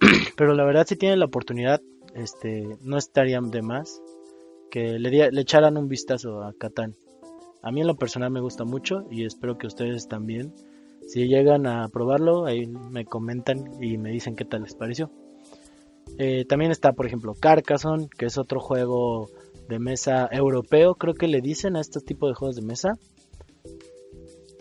Pero 0.36 0.54
la 0.54 0.64
verdad 0.64 0.86
si 0.86 0.96
tienen 0.96 1.18
la 1.18 1.26
oportunidad, 1.26 1.80
este, 2.14 2.76
no 2.82 2.96
estarían 2.96 3.50
de 3.50 3.62
más 3.62 4.00
que 4.70 4.98
le, 4.98 5.30
le 5.30 5.40
echaran 5.40 5.76
un 5.76 5.88
vistazo 5.88 6.42
a 6.42 6.52
Catán. 6.52 6.94
A 7.62 7.72
mí 7.72 7.80
en 7.80 7.86
lo 7.86 7.96
personal 7.96 8.30
me 8.30 8.40
gusta 8.40 8.64
mucho 8.64 9.06
y 9.10 9.24
espero 9.24 9.58
que 9.58 9.66
ustedes 9.66 10.06
también 10.08 10.52
si 11.06 11.28
llegan 11.28 11.66
a 11.66 11.88
probarlo, 11.88 12.46
ahí 12.46 12.66
me 12.66 13.04
comentan 13.04 13.82
y 13.82 13.98
me 13.98 14.10
dicen 14.10 14.36
qué 14.36 14.44
tal 14.44 14.62
les 14.62 14.74
pareció. 14.74 15.10
Eh, 16.18 16.44
también 16.46 16.70
está, 16.70 16.92
por 16.92 17.06
ejemplo, 17.06 17.34
Carcassonne, 17.34 18.08
que 18.08 18.26
es 18.26 18.38
otro 18.38 18.60
juego 18.60 19.28
de 19.68 19.78
mesa 19.78 20.28
europeo, 20.30 20.94
creo 20.94 21.14
que 21.14 21.28
le 21.28 21.40
dicen 21.40 21.76
a 21.76 21.80
este 21.80 22.00
tipo 22.00 22.28
de 22.28 22.34
juegos 22.34 22.56
de 22.56 22.62
mesa. 22.62 22.98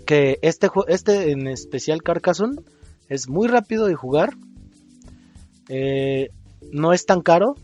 Que 0.05 0.37
este, 0.41 0.67
este 0.87 1.31
en 1.31 1.47
especial 1.47 2.03
Carcassonne 2.03 2.61
es 3.09 3.29
muy 3.29 3.47
rápido 3.47 3.87
de 3.87 3.95
jugar. 3.95 4.33
Eh, 5.69 6.29
no 6.71 6.93
es 6.93 7.05
tan 7.05 7.21
caro. 7.21 7.55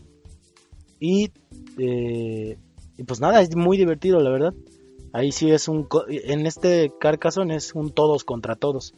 Y, 0.98 1.30
eh, 1.78 2.58
y 2.96 3.04
pues 3.04 3.20
nada, 3.20 3.40
es 3.40 3.54
muy 3.56 3.76
divertido, 3.76 4.20
la 4.20 4.30
verdad. 4.30 4.54
Ahí 5.12 5.32
sí 5.32 5.50
es 5.50 5.68
un... 5.68 5.88
En 6.08 6.46
este 6.46 6.92
Carcassonne 7.00 7.56
es 7.56 7.74
un 7.74 7.90
todos 7.90 8.24
contra 8.24 8.56
todos. 8.56 8.94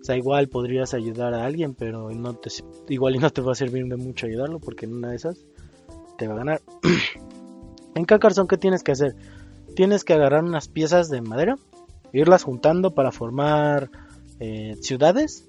O 0.00 0.04
sea, 0.04 0.16
igual 0.16 0.48
podrías 0.48 0.94
ayudar 0.94 1.34
a 1.34 1.44
alguien, 1.44 1.74
pero 1.74 2.10
no 2.10 2.34
te, 2.34 2.50
igual 2.88 3.16
y 3.16 3.18
no 3.18 3.30
te 3.30 3.42
va 3.42 3.52
a 3.52 3.56
servir 3.56 3.84
de 3.86 3.96
mucho 3.96 4.26
ayudarlo 4.26 4.60
porque 4.60 4.86
en 4.86 4.94
una 4.94 5.10
de 5.10 5.16
esas 5.16 5.44
te 6.16 6.28
va 6.28 6.34
a 6.34 6.38
ganar. 6.38 6.62
en 7.98 8.04
Carcassonne, 8.04 8.48
¿qué 8.48 8.56
tienes 8.56 8.82
que 8.82 8.92
hacer? 8.92 9.14
Tienes 9.74 10.04
que 10.04 10.14
agarrar 10.14 10.44
unas 10.44 10.68
piezas 10.68 11.10
de 11.10 11.20
madera, 11.20 11.56
irlas 12.12 12.42
juntando 12.42 12.94
para 12.94 13.12
formar 13.12 13.90
eh, 14.40 14.76
ciudades 14.80 15.48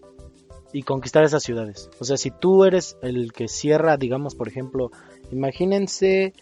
y 0.73 0.83
conquistar 0.83 1.23
esas 1.23 1.43
ciudades. 1.43 1.89
O 1.99 2.05
sea, 2.05 2.17
si 2.17 2.31
tú 2.31 2.65
eres 2.65 2.97
el 3.01 3.31
que 3.31 3.47
cierra, 3.47 3.97
digamos, 3.97 4.35
por 4.35 4.47
ejemplo, 4.47 4.91
imagínense 5.31 6.33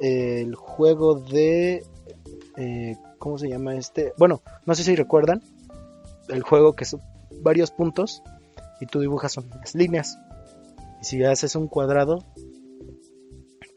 el 0.00 0.54
juego 0.54 1.16
de 1.16 1.84
eh, 2.56 2.96
¿cómo 3.18 3.38
se 3.38 3.48
llama 3.48 3.74
este? 3.76 4.12
Bueno, 4.18 4.42
no 4.66 4.74
sé 4.74 4.82
si 4.82 4.96
recuerdan 4.96 5.42
el 6.28 6.42
juego 6.42 6.74
que 6.74 6.84
son 6.84 7.00
varios 7.42 7.70
puntos 7.70 8.22
y 8.80 8.86
tú 8.86 9.00
dibujas 9.00 9.36
unas 9.36 9.74
líneas. 9.74 10.18
Y 11.00 11.04
si 11.04 11.24
haces 11.24 11.54
un 11.56 11.68
cuadrado, 11.68 12.24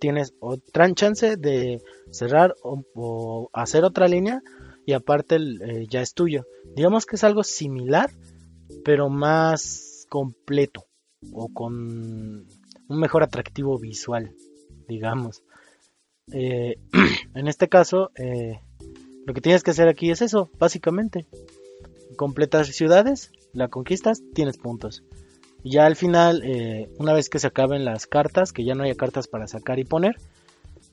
tienes 0.03 0.33
otra 0.41 0.93
chance 0.93 1.37
de 1.37 1.81
cerrar 2.11 2.55
o, 2.61 3.49
hacer 3.53 3.85
otra 3.85 4.09
línea 4.09 4.41
y 4.85 4.91
aparte 4.91 5.37
eh, 5.37 5.87
ya 5.89 6.01
es 6.01 6.13
tuyo. 6.13 6.45
Digamos 6.75 7.05
que 7.05 7.15
es 7.15 7.23
algo 7.23 7.41
similar, 7.45 8.11
pero 8.83 9.09
más 9.09 10.05
completo 10.09 10.83
o 11.31 11.47
con 11.53 12.45
un 12.89 12.99
mejor 12.99 13.23
atractivo 13.23 13.79
visual, 13.79 14.35
digamos. 14.89 15.41
Eh, 16.33 16.75
en 17.33 17.47
este 17.47 17.69
caso, 17.69 18.11
eh, 18.15 18.59
lo 19.25 19.33
que 19.33 19.39
tienes 19.39 19.63
que 19.63 19.71
hacer 19.71 19.87
aquí 19.87 20.11
es 20.11 20.21
eso, 20.21 20.49
básicamente. 20.59 21.27
Completas 22.17 22.67
ciudades, 22.75 23.31
la 23.53 23.69
conquistas, 23.69 24.21
tienes 24.33 24.57
puntos. 24.57 25.01
Ya 25.63 25.85
al 25.85 25.95
final, 25.95 26.41
eh, 26.43 26.89
una 26.97 27.13
vez 27.13 27.29
que 27.29 27.39
se 27.39 27.47
acaben 27.47 27.85
las 27.85 28.05
cartas, 28.07 28.51
que 28.51 28.63
ya 28.65 28.75
no 28.75 28.83
haya 28.83 28.95
cartas 28.95 29.27
para 29.27 29.47
sacar 29.47 29.79
y 29.79 29.85
poner, 29.85 30.17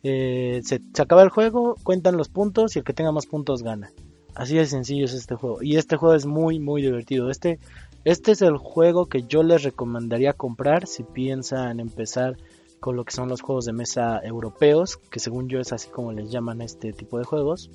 se, 0.03 0.63
se, 0.63 1.03
acaba 1.03 1.23
el 1.23 1.29
juego, 1.29 1.77
cuentan 1.83 2.17
los 2.17 2.29
puntos 2.29 2.75
y 2.75 2.79
el 2.79 2.85
que 2.85 2.95
tenga 2.95 3.13
más 3.13 3.27
puntos 3.27 3.63
gana. 3.63 3.91
Así 4.35 4.57
de 4.57 4.67
sencillo 4.67 5.05
es 5.05 5.13
este 5.13 5.35
juego. 5.35 5.63
Y 5.63 5.77
este 5.77 5.97
juego 5.97 6.15
es 6.15 6.27
muy, 6.27 6.61
muy 6.61 6.83
divertido. 6.83 7.31
Este, 7.31 7.59
este 8.05 8.33
es 8.33 8.43
el 8.43 8.57
juego 8.57 9.07
que 9.07 9.25
yo 9.25 9.43
les 9.43 9.63
recomendaría 9.63 10.33
comprar 10.33 10.87
si 10.87 11.03
piensan 11.03 11.81
empezar 11.81 12.37
con 12.81 12.97
lo 12.97 13.05
que 13.05 13.13
son 13.13 13.29
los 13.29 13.43
juegos 13.43 13.67
de 13.67 13.75
mesa 13.75 14.21
europeos, 14.25 14.97
que 14.97 15.21
según 15.21 15.49
yo 15.49 15.61
es 15.61 15.73
así 15.73 15.91
como 15.91 16.13
les 16.13 16.31
llaman 16.31 16.63
este 16.63 16.93
tipo 16.93 17.19
de 17.19 17.25
juegos. 17.25 17.71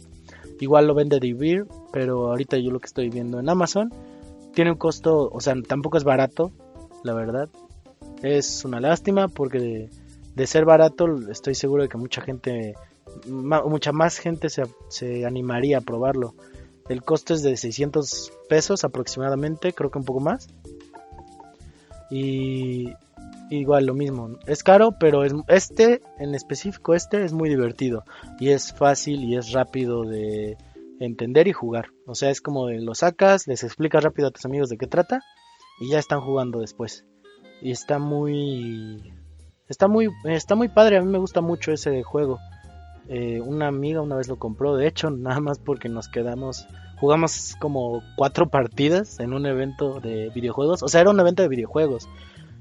Igual 0.59 0.87
lo 0.87 0.95
vende 0.95 1.19
Divir, 1.19 1.67
pero 1.93 2.29
ahorita 2.29 2.57
yo 2.57 2.71
lo 2.71 2.79
que 2.79 2.87
estoy 2.87 3.09
viendo 3.09 3.39
en 3.39 3.47
Amazon 3.47 3.93
tiene 4.55 4.71
un 4.71 4.77
costo, 4.77 5.29
o 5.31 5.41
sea, 5.41 5.53
tampoco 5.67 5.97
es 5.97 6.03
barato, 6.03 6.51
la 7.05 7.13
verdad. 7.13 7.49
Es 8.21 8.65
una 8.65 8.81
lástima 8.81 9.27
porque 9.27 9.89
de, 10.35 10.47
ser 10.47 10.65
barato 10.65 11.05
estoy 11.29 11.55
seguro 11.55 11.83
de 11.83 11.89
que 11.89 11.97
mucha 11.97 12.21
gente, 12.21 12.73
mucha 13.27 13.91
más 13.91 14.17
gente 14.17 14.49
se, 14.49 14.63
se 14.89 15.25
animaría 15.25 15.77
a 15.77 15.81
probarlo. 15.81 16.33
El 16.89 17.03
costo 17.03 17.33
es 17.33 17.41
de 17.41 17.55
600 17.55 18.33
pesos 18.49 18.83
aproximadamente, 18.83 19.73
creo 19.73 19.89
que 19.89 19.99
un 19.99 20.05
poco 20.05 20.19
más. 20.19 20.47
Y 22.11 22.93
igual 23.49 23.85
lo 23.85 23.93
mismo. 23.93 24.37
Es 24.45 24.63
caro, 24.63 24.95
pero 24.99 25.23
es, 25.23 25.33
este, 25.47 26.01
en 26.19 26.35
específico 26.35 26.93
este, 26.93 27.23
es 27.23 27.33
muy 27.33 27.49
divertido. 27.49 28.03
Y 28.39 28.49
es 28.49 28.73
fácil 28.73 29.23
y 29.23 29.35
es 29.35 29.51
rápido 29.51 30.03
de 30.03 30.57
entender 30.99 31.47
y 31.47 31.53
jugar. 31.53 31.87
O 32.05 32.15
sea, 32.15 32.29
es 32.29 32.41
como 32.41 32.67
de 32.67 32.81
lo 32.81 32.93
sacas, 32.93 33.47
les 33.47 33.63
explicas 33.63 34.03
rápido 34.03 34.27
a 34.27 34.31
tus 34.31 34.45
amigos 34.45 34.69
de 34.69 34.77
qué 34.77 34.87
trata 34.87 35.21
y 35.79 35.89
ya 35.89 35.99
están 35.99 36.21
jugando 36.21 36.59
después. 36.59 37.05
y 37.61 37.71
está 37.71 37.99
muy 37.99 39.13
está 39.67 39.87
muy 39.87 40.09
está 40.25 40.55
muy 40.55 40.67
padre 40.67 40.97
a 40.97 41.01
mí 41.01 41.07
me 41.11 41.17
gusta 41.17 41.41
mucho 41.41 41.71
ese 41.71 42.03
juego. 42.03 42.39
Eh, 43.07 43.39
una 43.39 43.67
amiga 43.67 44.01
una 44.01 44.15
vez 44.15 44.27
lo 44.27 44.37
compró 44.37 44.75
de 44.75 44.87
hecho 44.87 45.09
nada 45.11 45.39
más 45.39 45.59
porque 45.59 45.89
nos 45.89 46.07
quedamos 46.07 46.67
jugamos 46.99 47.55
como 47.59 48.01
cuatro 48.15 48.49
partidas 48.49 49.19
en 49.19 49.33
un 49.33 49.45
evento 49.45 49.99
de 49.99 50.31
videojuegos 50.33 50.81
o 50.81 50.87
sea 50.87 51.01
era 51.01 51.11
un 51.11 51.19
evento 51.19 51.43
de 51.43 51.49
videojuegos 51.49 52.09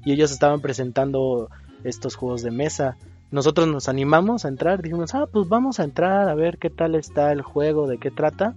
y 0.03 0.11
ellos 0.11 0.31
estaban 0.31 0.61
presentando 0.61 1.49
estos 1.83 2.15
juegos 2.15 2.43
de 2.43 2.51
mesa. 2.51 2.95
Nosotros 3.31 3.67
nos 3.67 3.89
animamos 3.89 4.45
a 4.45 4.49
entrar 4.49 4.81
dijimos 4.81 5.15
ah 5.15 5.25
pues 5.31 5.49
vamos 5.49 5.79
a 5.79 5.83
entrar 5.83 6.29
a 6.29 6.35
ver 6.35 6.57
qué 6.57 6.69
tal 6.69 6.95
está 6.95 7.31
el 7.31 7.41
juego 7.41 7.87
de 7.87 7.97
qué 7.97 8.11
trata 8.11 8.53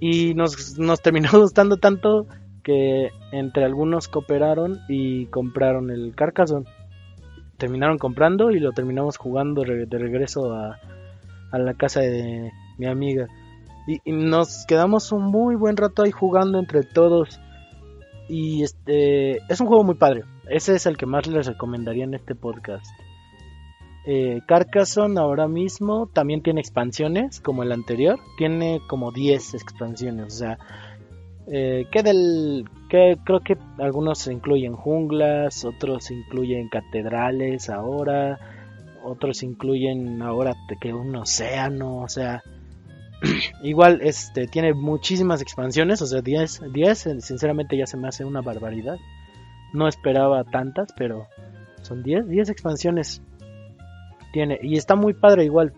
y 0.00 0.34
nos, 0.34 0.78
nos 0.78 1.00
terminó 1.00 1.30
gustando 1.40 1.78
tanto 1.78 2.26
que 2.64 3.10
entre 3.30 3.64
algunos 3.64 4.08
cooperaron 4.08 4.80
y 4.88 5.26
compraron 5.26 5.90
el 5.90 6.14
Carcassonne. 6.16 6.66
Terminaron 7.58 7.98
comprando 7.98 8.50
y 8.50 8.58
lo 8.58 8.72
terminamos 8.72 9.16
jugando 9.16 9.62
de 9.62 9.98
regreso 9.98 10.52
a, 10.52 10.80
a 11.52 11.58
la 11.58 11.74
casa 11.74 12.00
de 12.00 12.50
mi 12.78 12.86
amiga. 12.86 13.28
Y, 13.86 14.12
nos 14.12 14.64
quedamos 14.66 15.12
un 15.12 15.24
muy 15.24 15.56
buen 15.56 15.76
rato 15.76 16.02
ahí 16.02 16.10
jugando 16.10 16.58
entre 16.58 16.82
todos. 16.82 17.40
Y 18.28 18.62
este 18.62 19.36
es 19.52 19.60
un 19.60 19.66
juego 19.66 19.84
muy 19.84 19.94
padre. 19.94 20.24
Ese 20.48 20.74
es 20.74 20.86
el 20.86 20.96
que 20.96 21.06
más 21.06 21.26
les 21.26 21.46
recomendaría 21.46 22.04
en 22.04 22.14
este 22.14 22.34
podcast. 22.34 22.86
Eh, 24.06 24.40
Carcassonne 24.46 25.18
ahora 25.18 25.48
mismo 25.48 26.08
también 26.12 26.42
tiene 26.42 26.60
expansiones 26.60 27.40
como 27.40 27.62
el 27.62 27.72
anterior. 27.72 28.18
Tiene 28.38 28.80
como 28.88 29.12
10 29.12 29.54
expansiones. 29.54 30.26
O 30.26 30.36
sea, 30.36 30.58
eh, 31.46 31.86
que 31.90 32.02
del 32.02 32.64
que 32.88 33.18
creo 33.24 33.40
que 33.40 33.56
algunos 33.78 34.26
incluyen 34.26 34.74
junglas, 34.74 35.64
otros 35.64 36.10
incluyen 36.10 36.68
catedrales 36.68 37.68
ahora, 37.68 38.38
otros 39.02 39.42
incluyen 39.42 40.22
ahora 40.22 40.54
que 40.80 40.92
un 40.92 41.14
océano, 41.16 41.98
o 41.98 42.08
sea, 42.08 42.42
igual 43.62 44.00
este 44.02 44.46
tiene 44.46 44.72
muchísimas 44.72 45.42
expansiones, 45.42 46.00
o 46.02 46.06
sea, 46.06 46.20
10, 46.22 46.72
10 46.72 46.98
sinceramente 47.20 47.76
ya 47.76 47.86
se 47.86 47.96
me 47.96 48.08
hace 48.08 48.24
una 48.24 48.40
barbaridad. 48.40 48.96
No 49.72 49.88
esperaba 49.88 50.44
tantas, 50.44 50.88
pero 50.96 51.26
son 51.82 52.02
10, 52.02 52.28
10 52.28 52.48
expansiones 52.48 53.22
tiene 54.32 54.58
y 54.62 54.76
está 54.76 54.94
muy 54.94 55.14
padre 55.14 55.44
igual. 55.44 55.72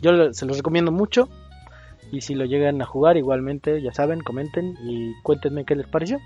Yo 0.00 0.32
se 0.32 0.46
los 0.46 0.56
recomiendo 0.56 0.92
mucho. 0.92 1.28
Y 2.12 2.22
si 2.22 2.34
lo 2.34 2.44
llegan 2.44 2.80
a 2.82 2.86
jugar, 2.86 3.16
igualmente, 3.16 3.80
ya 3.82 3.92
saben, 3.92 4.20
comenten 4.20 4.76
y 4.84 5.12
cuéntenme 5.22 5.64
qué 5.64 5.76
les 5.76 5.86
pareció. 5.86 6.18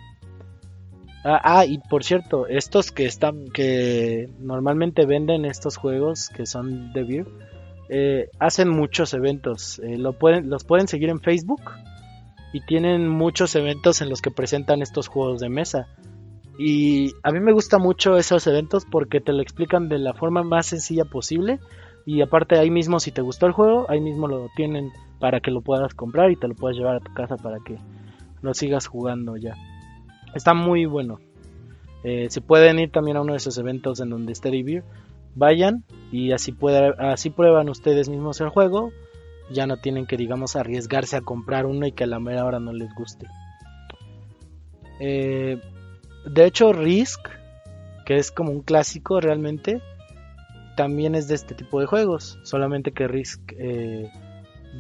Ah, 1.25 1.41
ah, 1.43 1.65
y 1.65 1.79
por 1.79 2.05
cierto, 2.05 2.47
estos 2.47 2.93
que 2.93 3.07
están, 3.07 3.49
que 3.49 4.29
normalmente 4.41 5.07
venden 5.07 5.47
estos 5.47 5.77
juegos 5.77 6.29
que 6.29 6.45
son 6.45 6.93
de 6.93 7.03
Beer, 7.03 7.27
eh, 7.89 8.29
hacen 8.39 8.69
muchos 8.69 9.15
eventos. 9.15 9.79
Eh, 9.79 9.97
lo 9.97 10.13
pueden, 10.13 10.51
los 10.51 10.65
pueden 10.65 10.87
seguir 10.87 11.09
en 11.09 11.21
Facebook 11.21 11.63
y 12.53 12.61
tienen 12.61 13.09
muchos 13.09 13.57
eventos 13.57 14.01
en 14.01 14.11
los 14.11 14.21
que 14.21 14.31
presentan 14.31 14.83
estos 14.83 15.09
juegos 15.09 15.41
de 15.41 15.49
mesa. 15.49 15.89
Y 16.59 17.13
a 17.23 17.33
mí 17.33 17.41
me 17.41 17.53
gusta 17.53 17.79
mucho 17.79 18.17
esos 18.17 18.47
eventos 18.47 18.85
porque 18.85 19.21
te 19.21 19.33
lo 19.33 19.43
explican 19.43 19.89
de 19.89 19.99
la 19.99 20.15
forma 20.15 20.43
más 20.43 20.67
sencilla 20.67 21.05
posible. 21.05 21.59
Y 22.07 22.21
aparte 22.21 22.59
ahí 22.59 22.71
mismo 22.71 23.01
si 23.01 23.13
te 23.13 23.23
gustó 23.23 23.47
el 23.47 23.53
juego, 23.53 23.87
ahí 23.89 24.01
mismo 24.01 24.29
lo 24.29 24.49
tienen 24.57 24.93
para 25.21 25.41
que 25.41 25.51
lo 25.51 25.63
puedas 25.63 25.95
comprar 25.95 26.31
y 26.31 26.37
te 26.37 26.49
lo 26.49 26.55
puedas 26.55 26.77
llevar 26.77 26.97
a 26.97 27.01
tu 27.01 27.13
casa 27.15 27.37
para 27.37 27.59
que 27.65 27.79
lo 28.43 28.53
sigas 28.53 28.87
jugando 28.87 29.37
ya. 29.37 29.55
Está 30.35 30.53
muy 30.53 30.85
bueno. 30.85 31.19
Eh, 32.03 32.27
si 32.29 32.41
pueden 32.41 32.79
ir 32.79 32.91
también 32.91 33.17
a 33.17 33.23
uno 33.23 33.33
de 33.33 33.39
esos 33.39 33.57
eventos 33.57 34.01
en 34.01 34.11
donde 34.11 34.33
esté 34.33 34.51
Beer, 34.51 34.85
vayan 35.35 35.85
y 36.13 36.33
así, 36.33 36.53
puede, 36.53 36.95
así 36.99 37.31
prueban 37.31 37.69
ustedes 37.69 38.09
mismos 38.09 38.41
el 38.41 38.51
juego. 38.51 38.93
Ya 39.51 39.67
no 39.67 39.79
tienen 39.79 40.07
que, 40.07 40.17
digamos, 40.17 40.57
arriesgarse 40.57 41.17
a 41.17 41.21
comprar 41.21 41.67
uno 41.67 41.87
y 41.87 41.93
que 41.93 42.05
a 42.05 42.07
la 42.07 42.19
mera 42.19 42.45
hora 42.45 42.61
no 42.61 42.73
les 42.73 42.95
guste. 42.95 43.27
Eh, 45.01 45.59
de 46.27 46.47
hecho, 46.47 46.73
Risk, 46.73 47.21
que 48.07 48.17
es 48.17 48.31
como 48.31 48.53
un 48.53 48.63
clásico 48.63 49.21
realmente, 49.21 49.81
también 50.77 51.15
es 51.15 51.29
de 51.29 51.35
este 51.35 51.55
tipo 51.55 51.81
de 51.81 51.87
juegos. 51.87 52.39
Solamente 52.45 52.93
que 52.93 53.09
Risk 53.09 53.41
eh, 53.59 54.11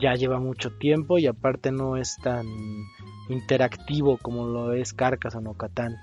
ya 0.00 0.14
lleva 0.14 0.40
mucho 0.40 0.70
tiempo 0.72 1.18
y 1.18 1.26
aparte 1.26 1.70
no 1.72 1.96
es 1.96 2.16
tan 2.22 2.46
interactivo 3.28 4.18
como 4.18 4.46
lo 4.46 4.72
es 4.72 4.92
Carcassonne 4.92 5.48
o 5.48 5.54
Catán. 5.54 5.96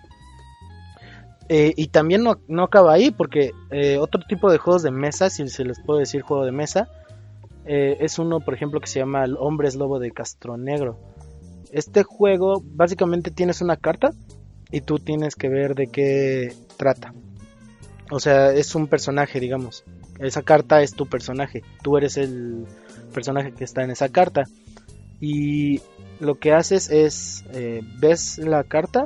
Eh, 1.50 1.74
y 1.76 1.88
también 1.88 2.24
no, 2.24 2.64
acaba 2.64 2.94
ahí, 2.94 3.12
porque 3.12 3.52
eh, 3.72 3.98
otro 3.98 4.22
tipo 4.28 4.50
de 4.50 4.58
juegos 4.58 4.84
de 4.84 4.92
mesa, 4.92 5.30
si 5.30 5.48
se 5.50 5.66
les 5.66 5.82
puede 5.82 6.02
decir 6.02 6.22
juego 6.22 6.46
de 6.46 6.54
mesa, 6.54 6.88
eh, 7.66 7.98
es 8.00 8.20
uno, 8.20 8.40
por 8.40 8.54
ejemplo, 8.54 8.80
que 8.80 8.88
se 8.88 9.00
llama 9.00 9.26
El 9.26 9.36
Hombres 9.38 9.76
Lobo 9.76 10.00
de 10.00 10.12
Castro 10.12 10.58
Negro. 10.58 10.98
Este 11.72 12.04
juego, 12.04 12.64
básicamente 12.64 13.32
tienes 13.32 13.62
una 13.62 13.76
carta 13.76 14.12
y 14.72 14.82
tú 14.82 15.00
tienes 15.00 15.36
que 15.36 15.50
ver 15.50 15.76
de 15.76 15.88
qué 15.88 16.54
trata. 16.78 17.14
O 18.12 18.20
sea, 18.20 18.52
es 18.52 18.76
un 18.76 18.88
personaje, 18.88 19.40
digamos. 19.40 19.86
Esa 20.20 20.44
carta 20.44 20.82
es 20.82 20.94
tu 20.94 21.08
personaje. 21.08 21.64
Tú 21.82 21.98
eres 21.98 22.18
el 22.18 22.68
personaje 23.14 23.54
que 23.54 23.64
está 23.64 23.84
en 23.84 23.92
esa 23.92 24.10
carta. 24.10 24.44
Y 25.22 25.80
lo 26.20 26.36
que 26.36 26.52
haces 26.52 26.92
es, 26.92 27.46
eh, 27.54 27.82
ves 28.00 28.38
la 28.38 28.66
carta, 28.66 29.06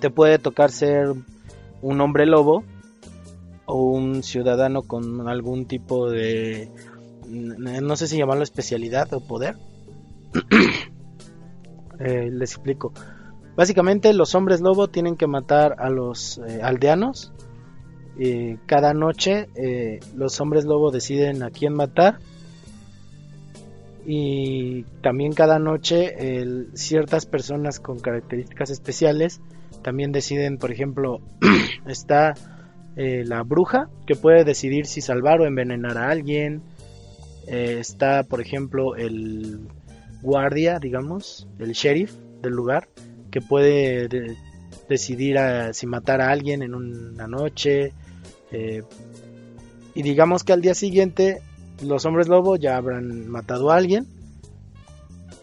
te 0.00 0.10
puede 0.10 0.38
tocar 0.38 0.70
ser 0.70 1.12
un 1.82 2.00
hombre 2.00 2.24
lobo 2.26 2.64
o 3.66 3.82
un 3.82 4.22
ciudadano 4.22 4.82
con 4.82 5.28
algún 5.28 5.66
tipo 5.66 6.08
de, 6.08 6.70
no 7.28 7.96
sé 7.96 8.06
si 8.06 8.16
llamarlo 8.16 8.44
especialidad 8.44 9.12
o 9.12 9.20
poder. 9.20 9.56
Eh, 11.98 12.28
les 12.30 12.52
explico. 12.52 12.92
Básicamente 13.56 14.12
los 14.12 14.34
hombres 14.34 14.60
lobo 14.60 14.88
tienen 14.88 15.16
que 15.16 15.26
matar 15.26 15.76
a 15.78 15.88
los 15.88 16.36
eh, 16.46 16.60
aldeanos. 16.62 17.32
Cada 18.66 18.94
noche 18.94 19.48
los 20.14 20.40
hombres 20.40 20.64
lobo 20.64 20.90
deciden 20.90 21.42
a 21.42 21.50
quién 21.50 21.74
matar 21.74 22.18
y 24.06 24.84
también 25.02 25.32
cada 25.32 25.58
noche 25.58 26.14
ciertas 26.72 27.26
personas 27.26 27.78
con 27.78 28.00
características 28.00 28.70
especiales 28.70 29.40
también 29.86 30.10
deciden, 30.10 30.58
por 30.58 30.72
ejemplo, 30.72 31.20
está 31.86 32.34
eh, 32.96 33.22
la 33.24 33.44
bruja 33.44 33.88
que 34.04 34.16
puede 34.16 34.42
decidir 34.42 34.86
si 34.86 35.00
salvar 35.00 35.40
o 35.40 35.46
envenenar 35.46 35.96
a 35.96 36.10
alguien, 36.10 36.62
eh, 37.46 37.76
está, 37.78 38.24
por 38.24 38.40
ejemplo, 38.40 38.96
el 38.96 39.68
guardia, 40.22 40.80
digamos, 40.80 41.46
el 41.60 41.70
sheriff 41.70 42.16
del 42.42 42.54
lugar 42.54 42.88
que 43.30 43.40
puede 43.40 44.08
decidir 44.88 45.38
si 45.72 45.86
matar 45.86 46.20
a 46.20 46.30
alguien 46.30 46.62
en 46.62 46.74
una 46.74 47.28
noche. 47.28 47.92
Eh, 48.56 48.82
y 49.94 50.02
digamos 50.02 50.42
que 50.42 50.54
al 50.54 50.62
día 50.62 50.74
siguiente 50.74 51.42
los 51.82 52.06
hombres 52.06 52.26
lobo 52.26 52.56
ya 52.56 52.78
habrán 52.78 53.28
matado 53.28 53.70
a 53.70 53.76
alguien. 53.76 54.06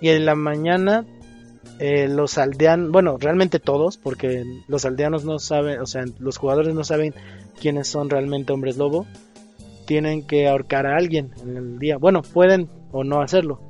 Y 0.02 0.10
en 0.10 0.26
la 0.26 0.34
mañana 0.34 1.06
eh, 1.80 2.08
los 2.08 2.40
aldeanos, 2.40 2.92
bueno, 2.92 3.18
realmente 3.20 3.60
todos, 3.60 3.98
porque 3.98 4.44
los 4.68 4.86
aldeanos 4.86 5.26
no 5.26 5.38
saben, 5.38 5.80
o 5.80 5.86
sea, 5.86 6.06
los 6.20 6.38
jugadores 6.38 6.74
no 6.74 6.84
saben 6.84 7.14
quiénes 7.62 7.88
son 7.88 8.10
realmente 8.10 8.52
hombres 8.52 8.78
lobo, 8.78 9.06
tienen 9.86 10.26
que 10.26 10.48
ahorcar 10.48 10.88
a 10.88 10.98
alguien 10.98 11.32
en 11.44 11.56
el 11.56 11.80
día. 11.80 11.98
Bueno, 11.98 12.24
pueden 12.24 12.68
o 12.92 13.04
no 13.04 13.22
hacerlo. 13.22 13.62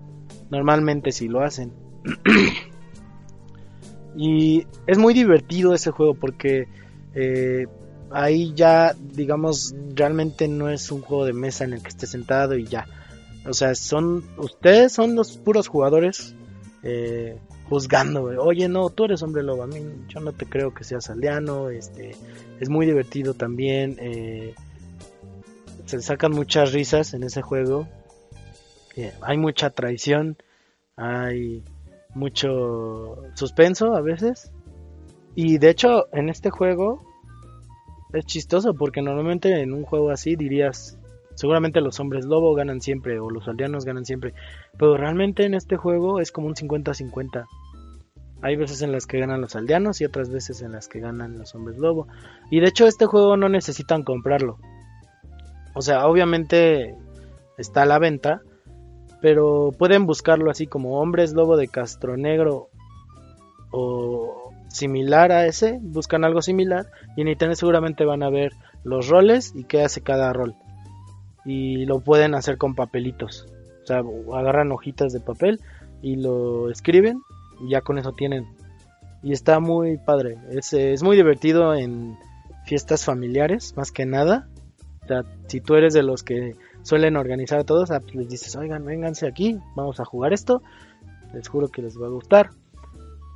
Normalmente 0.49 1.11
sí 1.11 1.27
lo 1.27 1.41
hacen. 1.41 1.73
y 4.15 4.65
es 4.87 4.97
muy 4.97 5.13
divertido 5.13 5.73
ese 5.73 5.91
juego 5.91 6.13
porque 6.13 6.67
eh, 7.13 7.65
ahí 8.13 8.53
ya, 8.55 8.95
digamos, 8.99 9.75
realmente 9.95 10.47
no 10.47 10.69
es 10.69 10.91
un 10.91 11.01
juego 11.01 11.25
de 11.25 11.33
mesa 11.33 11.63
en 11.63 11.73
el 11.73 11.81
que 11.81 11.89
esté 11.89 12.07
sentado 12.07 12.55
y 12.55 12.65
ya. 12.65 12.87
O 13.45 13.53
sea, 13.53 13.75
son 13.75 14.23
ustedes 14.37 14.93
son 14.93 15.15
los 15.15 15.37
puros 15.37 15.67
jugadores 15.67 16.35
eh, 16.83 17.37
juzgando. 17.67 18.23
Oye, 18.23 18.69
no, 18.69 18.89
tú 18.89 19.05
eres 19.05 19.21
hombre 19.23 19.43
lobo. 19.43 19.63
A 19.63 19.67
mí 19.67 19.79
yo 20.07 20.19
no 20.19 20.31
te 20.31 20.45
creo 20.45 20.73
que 20.73 20.83
seas 20.83 21.09
aldeano. 21.09 21.69
Este, 21.69 22.15
es 22.59 22.69
muy 22.69 22.85
divertido 22.85 23.33
también. 23.33 23.97
Eh, 23.99 24.55
se 25.85 26.01
sacan 26.01 26.31
muchas 26.31 26.71
risas 26.71 27.13
en 27.13 27.23
ese 27.23 27.41
juego. 27.41 27.87
Eh, 28.95 29.11
hay 29.21 29.37
mucha 29.37 29.71
traición. 29.71 30.37
Hay 30.95 31.63
mucho 32.13 33.17
suspenso 33.33 33.95
a 33.95 34.01
veces. 34.01 34.51
Y 35.35 35.57
de 35.57 35.69
hecho, 35.71 36.07
en 36.13 36.29
este 36.29 36.51
juego 36.51 37.12
es 38.13 38.25
chistoso 38.25 38.73
porque 38.73 39.01
normalmente 39.01 39.61
en 39.61 39.73
un 39.73 39.83
juego 39.83 40.11
así 40.11 40.35
dirías, 40.35 40.97
seguramente 41.35 41.81
los 41.81 41.99
hombres 41.99 42.25
lobo 42.25 42.53
ganan 42.53 42.79
siempre 42.79 43.19
o 43.19 43.29
los 43.29 43.47
aldeanos 43.47 43.85
ganan 43.85 44.05
siempre, 44.05 44.33
pero 44.77 44.97
realmente 44.97 45.45
en 45.45 45.55
este 45.55 45.77
juego 45.77 46.19
es 46.19 46.31
como 46.31 46.47
un 46.47 46.55
50-50. 46.55 47.45
Hay 48.41 48.55
veces 48.55 48.81
en 48.81 48.91
las 48.91 49.07
que 49.07 49.19
ganan 49.19 49.41
los 49.41 49.55
aldeanos 49.55 50.01
y 50.01 50.05
otras 50.05 50.29
veces 50.29 50.61
en 50.61 50.73
las 50.73 50.87
que 50.87 50.99
ganan 50.99 51.37
los 51.37 51.55
hombres 51.55 51.77
lobo. 51.77 52.07
Y 52.51 52.59
de 52.59 52.67
hecho 52.67 52.85
este 52.87 53.05
juego 53.05 53.37
no 53.37 53.47
necesitan 53.49 54.03
comprarlo. 54.03 54.57
O 55.73 55.81
sea, 55.81 56.05
obviamente 56.07 56.93
está 57.57 57.83
a 57.83 57.85
la 57.85 57.99
venta, 57.99 58.41
pero 59.21 59.71
pueden 59.77 60.05
buscarlo 60.05 60.51
así 60.51 60.67
como 60.67 60.99
hombres 60.99 61.33
lobo 61.33 61.55
de 61.55 61.69
Castro 61.69 62.17
Negro 62.17 62.67
o 63.71 64.42
similar 64.73 65.31
a 65.31 65.45
ese, 65.45 65.79
buscan 65.81 66.25
algo 66.25 66.41
similar 66.41 66.87
y 67.15 67.21
en 67.21 67.27
internet 67.27 67.57
seguramente 67.57 68.05
van 68.05 68.23
a 68.23 68.29
ver 68.29 68.51
los 68.83 69.07
roles 69.07 69.53
y 69.55 69.63
qué 69.65 69.83
hace 69.83 70.01
cada 70.01 70.33
rol. 70.33 70.55
Y 71.45 71.85
lo 71.85 71.99
pueden 71.99 72.35
hacer 72.35 72.57
con 72.57 72.73
papelitos. 72.73 73.47
O 73.83 73.85
sea, 73.85 74.01
agarran 74.33 74.71
hojitas 74.71 75.13
de 75.13 75.19
papel 75.19 75.59
y 76.01 76.15
lo 76.15 76.69
escriben 76.69 77.21
y 77.61 77.71
ya 77.71 77.81
con 77.81 77.97
eso 77.99 78.13
tienen. 78.13 78.47
Y 79.21 79.31
está 79.31 79.59
muy 79.59 79.97
padre. 79.97 80.37
Es, 80.49 80.73
es 80.73 81.03
muy 81.03 81.15
divertido 81.15 81.75
en 81.75 82.17
fiestas 82.65 83.05
familiares, 83.05 83.75
más 83.77 83.91
que 83.91 84.05
nada. 84.05 84.47
Si 85.47 85.61
tú 85.61 85.75
eres 85.75 85.93
de 85.93 86.01
los 86.01 86.23
que 86.23 86.55
suelen 86.81 87.17
organizar 87.17 87.59
a 87.59 87.63
todos, 87.63 87.91
ah, 87.91 87.99
pues 87.99 88.15
les 88.15 88.29
dices, 88.29 88.55
oigan, 88.55 88.85
vénganse 88.85 89.27
aquí, 89.27 89.59
vamos 89.75 89.99
a 89.99 90.05
jugar 90.05 90.33
esto. 90.33 90.63
Les 91.33 91.47
juro 91.47 91.67
que 91.67 91.81
les 91.81 92.01
va 92.01 92.07
a 92.07 92.09
gustar. 92.09 92.51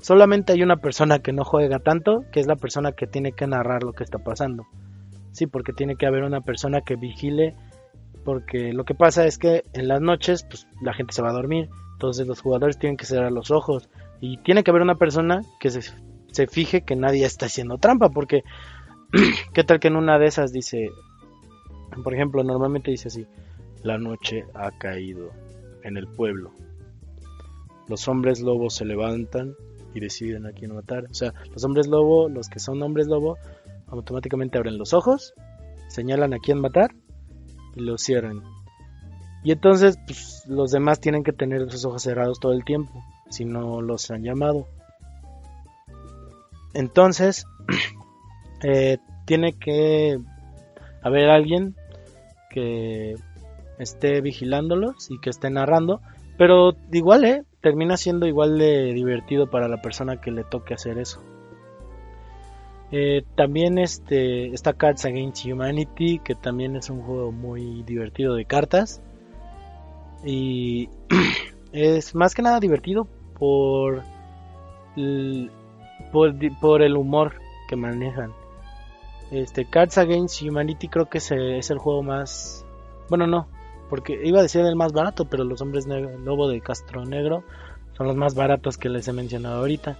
Solamente 0.01 0.53
hay 0.53 0.63
una 0.63 0.77
persona 0.77 1.19
que 1.19 1.33
no 1.33 1.43
juega 1.43 1.79
tanto, 1.79 2.23
que 2.31 2.39
es 2.39 2.47
la 2.47 2.55
persona 2.55 2.91
que 2.91 3.07
tiene 3.07 3.31
que 3.31 3.47
narrar 3.47 3.83
lo 3.83 3.93
que 3.93 4.03
está 4.03 4.19
pasando. 4.19 4.65
Sí, 5.31 5.47
porque 5.47 5.73
tiene 5.73 5.95
que 5.95 6.05
haber 6.05 6.23
una 6.23 6.41
persona 6.41 6.81
que 6.81 6.95
vigile, 6.95 7.55
porque 8.23 8.73
lo 8.73 8.86
que 8.86 8.95
pasa 8.95 9.25
es 9.25 9.38
que 9.38 9.63
en 9.73 9.88
las 9.88 10.01
noches, 10.01 10.43
pues 10.43 10.67
la 10.81 10.93
gente 10.93 11.13
se 11.13 11.21
va 11.21 11.29
a 11.29 11.33
dormir, 11.33 11.69
entonces 11.93 12.27
los 12.27 12.41
jugadores 12.41 12.77
tienen 12.77 12.97
que 12.97 13.05
cerrar 13.05 13.31
los 13.31 13.51
ojos, 13.51 13.89
y 14.19 14.38
tiene 14.38 14.63
que 14.63 14.71
haber 14.71 14.81
una 14.81 14.95
persona 14.95 15.41
que 15.60 15.69
se, 15.69 15.81
se 16.31 16.47
fije 16.47 16.81
que 16.81 16.95
nadie 16.95 17.25
está 17.25 17.47
haciendo 17.47 17.77
trampa, 17.77 18.10
porque 18.10 18.43
¿qué 19.53 19.63
tal 19.63 19.79
que 19.79 19.88
en 19.88 19.95
una 19.95 20.19
de 20.19 20.27
esas 20.27 20.51
dice, 20.51 20.89
por 22.03 22.13
ejemplo, 22.13 22.43
normalmente 22.43 22.91
dice 22.91 23.07
así, 23.07 23.25
la 23.83 23.97
noche 23.97 24.45
ha 24.53 24.71
caído 24.71 25.31
en 25.83 25.97
el 25.97 26.07
pueblo. 26.07 26.51
Los 27.88 28.07
hombres 28.07 28.41
lobos 28.41 28.75
se 28.75 28.86
levantan 28.86 29.55
y 29.97 29.99
deciden 29.99 30.45
a 30.45 30.51
quién 30.51 30.73
matar. 30.73 31.05
O 31.10 31.13
sea, 31.13 31.33
los 31.51 31.63
hombres 31.63 31.88
lobo, 31.88 32.29
los 32.29 32.49
que 32.49 32.60
son 32.60 32.81
hombres 32.83 33.07
lobo, 33.07 33.38
automáticamente 33.88 34.57
abren 34.57 34.77
los 34.77 34.93
ojos, 34.93 35.33
señalan 35.89 36.33
a 36.33 36.39
quién 36.39 36.60
matar 36.60 36.93
y 37.75 37.81
lo 37.81 37.97
cierran. 37.97 38.43
Y 39.43 39.51
entonces, 39.51 39.97
pues, 40.05 40.43
los 40.47 40.71
demás 40.71 40.99
tienen 40.99 41.23
que 41.23 41.33
tener 41.33 41.69
sus 41.71 41.86
ojos 41.86 42.03
cerrados 42.03 42.39
todo 42.39 42.53
el 42.53 42.63
tiempo 42.63 43.03
si 43.29 43.45
no 43.45 43.81
los 43.81 44.10
han 44.12 44.23
llamado. 44.23 44.67
Entonces, 46.73 47.45
eh, 48.63 48.97
tiene 49.25 49.53
que 49.53 50.19
haber 51.01 51.29
alguien 51.29 51.75
que 52.51 53.15
esté 53.79 54.21
vigilándolos 54.21 55.10
y 55.12 55.19
que 55.19 55.29
esté 55.29 55.49
narrando, 55.49 56.01
pero 56.38 56.73
igual, 56.91 57.26
eh, 57.26 57.43
termina 57.62 57.97
siendo 57.97 58.28
igual 58.28 58.58
de 58.58 58.93
divertido 58.93 59.50
para 59.50 59.67
la 59.67 59.82
persona 59.82 60.21
que 60.21 60.32
le 60.32 60.43
toque 60.43 60.73
hacer 60.73 61.00
eso. 61.00 61.21
Eh, 62.91 63.23
también 63.36 63.78
este 63.78 64.54
está 64.54 64.73
Cards 64.73 65.04
Against 65.06 65.45
Humanity, 65.45 66.19
que 66.19 66.36
también 66.36 66.76
es 66.76 66.89
un 66.89 67.02
juego 67.02 67.32
muy 67.32 67.84
divertido 67.84 68.36
de 68.36 68.45
cartas. 68.45 69.02
Y 70.23 70.89
es 71.73 72.15
más 72.15 72.34
que 72.34 72.41
nada 72.41 72.60
divertido 72.60 73.08
por 73.38 74.04
el, 74.95 75.52
por, 76.12 76.82
el 76.82 76.95
humor 76.95 77.34
que 77.67 77.76
manejan. 77.76 78.32
Este 79.32 79.65
Cards 79.65 79.97
Against 79.97 80.41
Humanity 80.41 80.88
creo 80.88 81.10
que 81.10 81.17
es, 81.17 81.32
es 81.32 81.69
el 81.69 81.80
juego 81.80 82.02
más 82.02 82.63
bueno 83.10 83.28
no 83.28 83.47
porque 83.89 84.19
iba 84.23 84.39
a 84.39 84.43
decir 84.43 84.62
el 84.62 84.76
más 84.76 84.93
barato 84.93 85.26
pero 85.26 85.43
los 85.43 85.62
hombres 85.62 85.88
lobo 85.88 86.50
de 86.50 86.62
Castro 86.62 87.06
Negro 87.06 87.43
son 87.95 88.08
los 88.08 88.15
más 88.15 88.36
baratos 88.36 88.78
que 88.78 88.89
les 88.89 89.08
he 89.08 89.13
mencionado 89.13 89.60
ahorita 89.60 89.97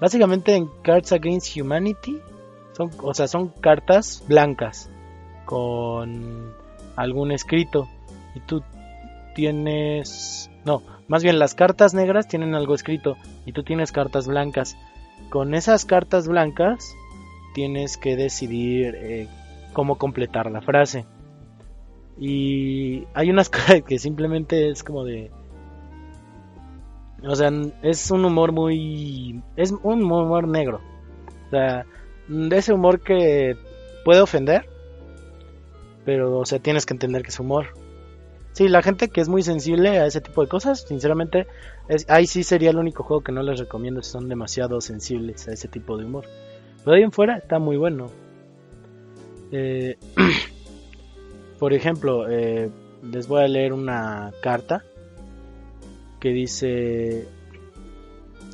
básicamente 0.00 0.54
en 0.54 0.68
Cards 0.82 1.12
Against 1.12 1.56
Humanity 1.56 2.20
son 2.72 2.90
o 3.02 3.14
sea 3.14 3.28
son 3.28 3.48
cartas 3.48 4.22
blancas 4.28 4.90
con 5.44 6.52
algún 6.96 7.32
escrito 7.32 7.88
y 8.34 8.40
tú 8.40 8.62
tienes 9.34 10.50
no 10.64 10.82
más 11.06 11.22
bien 11.22 11.38
las 11.38 11.54
cartas 11.54 11.92
negras 11.92 12.28
tienen 12.28 12.54
algo 12.54 12.74
escrito 12.74 13.16
y 13.44 13.52
tú 13.52 13.62
tienes 13.62 13.92
cartas 13.92 14.26
blancas. 14.26 14.76
Con 15.28 15.54
esas 15.54 15.84
cartas 15.84 16.28
blancas 16.28 16.94
tienes 17.54 17.96
que 17.96 18.16
decidir 18.16 18.94
eh, 18.96 19.28
cómo 19.72 19.96
completar 19.96 20.50
la 20.50 20.62
frase. 20.62 21.04
Y 22.18 23.06
hay 23.14 23.30
unas 23.30 23.48
cosas 23.50 23.82
que 23.82 23.98
simplemente 23.98 24.70
es 24.70 24.82
como 24.82 25.04
de... 25.04 25.30
O 27.26 27.34
sea, 27.34 27.50
es 27.82 28.10
un 28.10 28.24
humor 28.24 28.52
muy... 28.52 29.42
Es 29.56 29.72
un 29.72 30.02
humor 30.02 30.46
negro. 30.46 30.80
O 31.46 31.50
sea, 31.50 31.86
ese 32.50 32.72
humor 32.72 33.00
que 33.00 33.56
puede 34.04 34.20
ofender. 34.20 34.68
Pero, 36.04 36.38
o 36.38 36.44
sea, 36.44 36.58
tienes 36.58 36.84
que 36.84 36.94
entender 36.94 37.22
que 37.22 37.30
es 37.30 37.40
humor. 37.40 37.68
Sí, 38.54 38.68
la 38.68 38.82
gente 38.82 39.08
que 39.08 39.20
es 39.20 39.28
muy 39.28 39.42
sensible 39.42 39.98
a 39.98 40.06
ese 40.06 40.20
tipo 40.20 40.40
de 40.40 40.48
cosas, 40.48 40.82
sinceramente, 40.86 41.48
ahí 42.06 42.24
sí 42.26 42.44
sería 42.44 42.70
el 42.70 42.76
único 42.76 43.02
juego 43.02 43.24
que 43.24 43.32
no 43.32 43.42
les 43.42 43.58
recomiendo 43.58 44.00
si 44.00 44.12
son 44.12 44.28
demasiado 44.28 44.80
sensibles 44.80 45.48
a 45.48 45.52
ese 45.52 45.66
tipo 45.66 45.96
de 45.96 46.04
humor. 46.04 46.24
Pero 46.84 46.96
ahí 46.96 47.02
en 47.02 47.10
fuera 47.10 47.36
está 47.36 47.58
muy 47.58 47.76
bueno. 47.76 48.10
Eh, 49.50 49.96
por 51.58 51.72
ejemplo, 51.72 52.28
eh, 52.28 52.70
les 53.02 53.28
voy 53.28 53.42
a 53.42 53.48
leer 53.48 53.72
una 53.72 54.32
carta 54.42 54.82
que 56.20 56.30
dice 56.30 57.28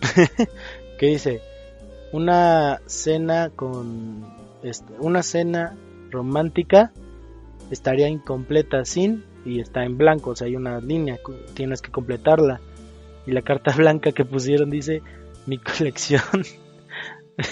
que 0.99 1.07
dice 1.07 1.41
una 2.13 2.81
cena 2.87 3.51
con 3.55 4.25
este, 4.63 4.93
una 4.99 5.23
cena 5.23 5.77
romántica 6.11 6.93
estaría 7.71 8.09
incompleta 8.09 8.85
sin 8.85 9.25
y 9.45 9.61
está 9.61 9.85
en 9.85 9.97
blanco, 9.97 10.31
o 10.31 10.37
sea, 10.37 10.47
hay 10.47 10.57
una 10.57 10.81
línea, 10.81 11.19
tienes 11.55 11.81
que 11.81 11.91
completarla. 11.91 12.61
Y 13.27 13.33
la 13.33 13.43
carta 13.43 13.73
blanca 13.77 14.13
que 14.13 14.25
pusieron 14.25 14.71
dice 14.71 15.03
mi 15.47 15.59
colección 15.59 16.23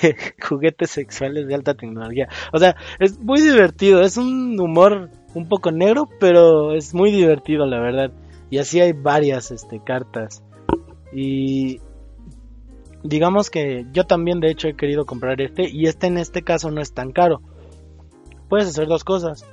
de 0.03 0.17
juguetes 0.43 0.91
sexuales 0.91 1.47
de 1.47 1.55
alta 1.55 1.75
tecnología. 1.75 2.29
O 2.53 2.59
sea, 2.59 2.77
es 2.99 3.19
muy 3.19 3.41
divertido, 3.41 4.03
es 4.03 4.17
un 4.17 4.59
humor 4.61 5.11
un 5.35 5.49
poco 5.49 5.71
negro, 5.71 6.09
pero 6.21 6.75
es 6.75 6.95
muy 6.95 7.11
divertido, 7.11 7.67
la 7.67 7.81
verdad. 7.81 8.13
Y 8.51 8.59
así 8.59 8.81
hay 8.81 8.93
varias 8.93 9.51
este, 9.51 9.81
cartas. 9.83 10.43
Y 11.13 11.81
digamos 13.03 13.51
que 13.51 13.87
yo 13.93 14.05
también 14.05 14.41
de 14.41 14.51
hecho 14.51 14.69
he 14.69 14.77
querido 14.77 15.07
comprar 15.07 15.41
este 15.41 15.69
y 15.69 15.87
este 15.87 16.09
en 16.09 16.19
este 16.19 16.43
caso 16.43 16.71
no 16.71 16.81
es 16.81 16.93
tan 16.93 17.13
caro. 17.13 17.41
Puedes 18.49 18.69
hacer 18.69 18.87
dos 18.87 19.05
cosas. 19.05 19.45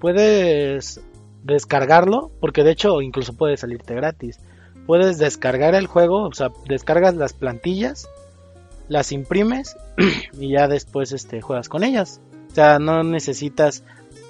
Puedes 0.00 1.00
descargarlo, 1.44 2.30
porque 2.40 2.62
de 2.62 2.72
hecho 2.72 3.00
incluso 3.00 3.34
puede 3.34 3.56
salirte 3.56 3.94
gratis. 3.94 4.38
Puedes 4.86 5.18
descargar 5.18 5.74
el 5.74 5.86
juego, 5.86 6.24
o 6.24 6.34
sea, 6.34 6.50
descargas 6.68 7.14
las 7.14 7.32
plantillas, 7.32 8.08
las 8.88 9.12
imprimes 9.12 9.76
y 10.38 10.50
ya 10.50 10.68
después 10.68 11.12
este, 11.12 11.40
juegas 11.40 11.68
con 11.68 11.84
ellas. 11.84 12.20
O 12.50 12.54
sea, 12.54 12.78
no 12.78 13.02
necesitas 13.02 13.84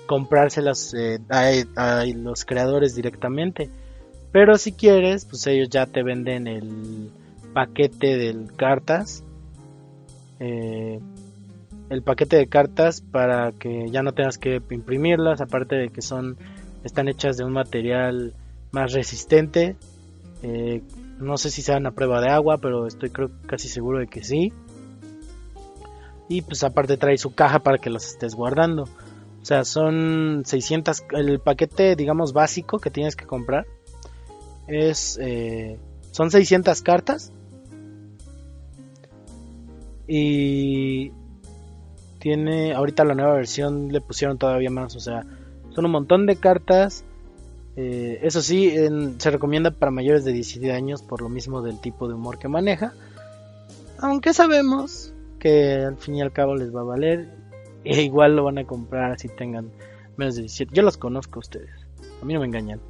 comprárselas 0.07 0.95
eh, 0.95 1.21
a, 1.29 2.05
los 2.15 2.45
creadores 2.45 2.95
directamente. 2.95 3.71
Pero 4.31 4.57
si 4.57 4.73
quieres, 4.73 5.25
pues 5.25 5.47
ellos 5.47 5.69
ya 5.69 5.87
te 5.87 6.03
venden 6.03 6.47
el 6.47 7.11
paquete 7.53 8.17
de 8.17 8.47
cartas. 8.57 9.25
Eh, 10.41 10.99
el 11.91 12.03
paquete 12.03 12.37
de 12.37 12.47
cartas 12.47 13.03
para 13.03 13.53
que 13.53 13.91
ya 13.91 14.03
no 14.03 14.13
tengas 14.13 14.39
que 14.39 14.63
imprimirlas, 14.71 15.43
aparte 15.43 15.77
de 15.77 15.91
que 15.91 16.01
son 16.01 16.39
están 16.85 17.09
hechas 17.09 17.37
de 17.37 17.45
un 17.45 17.53
material 17.53 18.35
más 18.73 18.93
resistente. 18.93 19.77
Eh, 20.43 20.83
no 21.19 21.37
sé 21.37 21.51
si 21.51 21.63
sean 21.63 21.87
a 21.87 21.93
prueba 21.93 22.21
de 22.21 22.31
agua, 22.31 22.59
pero 22.59 22.87
estoy 22.87 23.11
creo 23.11 23.31
casi 23.47 23.69
seguro 23.69 23.99
de 23.99 24.09
que 24.09 24.25
sí. 24.25 24.53
Y 26.29 26.43
pues 26.43 26.65
aparte 26.65 26.97
trae 26.97 27.19
su 27.19 27.35
caja 27.35 27.61
para 27.61 27.79
que 27.79 27.91
los 27.91 28.07
estés 28.07 28.35
guardando. 28.35 28.89
O 29.43 29.45
sea, 29.45 29.65
son 29.65 30.45
600, 30.47 31.05
el 31.13 31.41
paquete 31.41 31.97
digamos 31.97 32.33
básico 32.33 32.79
que 32.79 32.91
tienes 32.91 33.17
que 33.17 33.27
comprar 33.27 33.67
es, 34.69 35.19
eh, 35.21 35.79
son 36.13 36.31
600 36.31 36.81
cartas. 36.83 37.33
Y 40.07 41.11
tiene, 42.19 42.73
ahorita 42.75 43.05
la 43.05 43.15
nueva 43.15 43.35
versión 43.35 43.89
le 43.89 44.01
pusieron 44.01 44.39
todavía 44.39 44.71
más, 44.71 44.95
o 44.95 45.01
sea, 45.01 45.25
son 45.71 45.87
un 45.87 45.91
montón 45.91 46.27
de 46.27 46.37
cartas. 46.37 47.05
Eh, 47.75 48.21
eso 48.23 48.43
sí, 48.43 48.75
se 49.19 49.31
recomienda 49.31 49.71
para 49.71 49.91
mayores 49.91 50.25
de 50.25 50.33
17 50.33 50.73
años 50.73 51.03
por 51.03 51.23
lo 51.23 51.29
mismo 51.29 51.63
del 51.63 51.81
tipo 51.81 52.07
de 52.07 52.15
humor 52.15 52.39
que 52.39 52.49
maneja. 52.49 52.93
aunque 53.99 54.35
sabemos 54.35 55.13
que 55.39 55.77
al 55.77 55.97
fin 55.97 56.17
y 56.17 56.23
al 56.23 56.33
cabo 56.33 56.55
les 56.55 56.75
va 56.75 56.83
a 56.83 56.85
valer, 56.85 57.42
e 57.99 58.03
igual 58.03 58.37
lo 58.37 58.45
van 58.45 58.59
a 58.59 58.65
comprar 58.65 59.19
si 59.19 59.29
tengan 59.29 59.71
menos 60.17 60.37
de 60.37 60.43
17. 60.43 60.75
Yo 60.75 60.83
los 60.83 60.97
conozco 60.97 61.39
a 61.39 61.41
ustedes, 61.41 61.71
a 62.21 62.25
mí 62.25 62.35
no 62.35 62.41
me 62.41 62.47
engañan. 62.47 62.81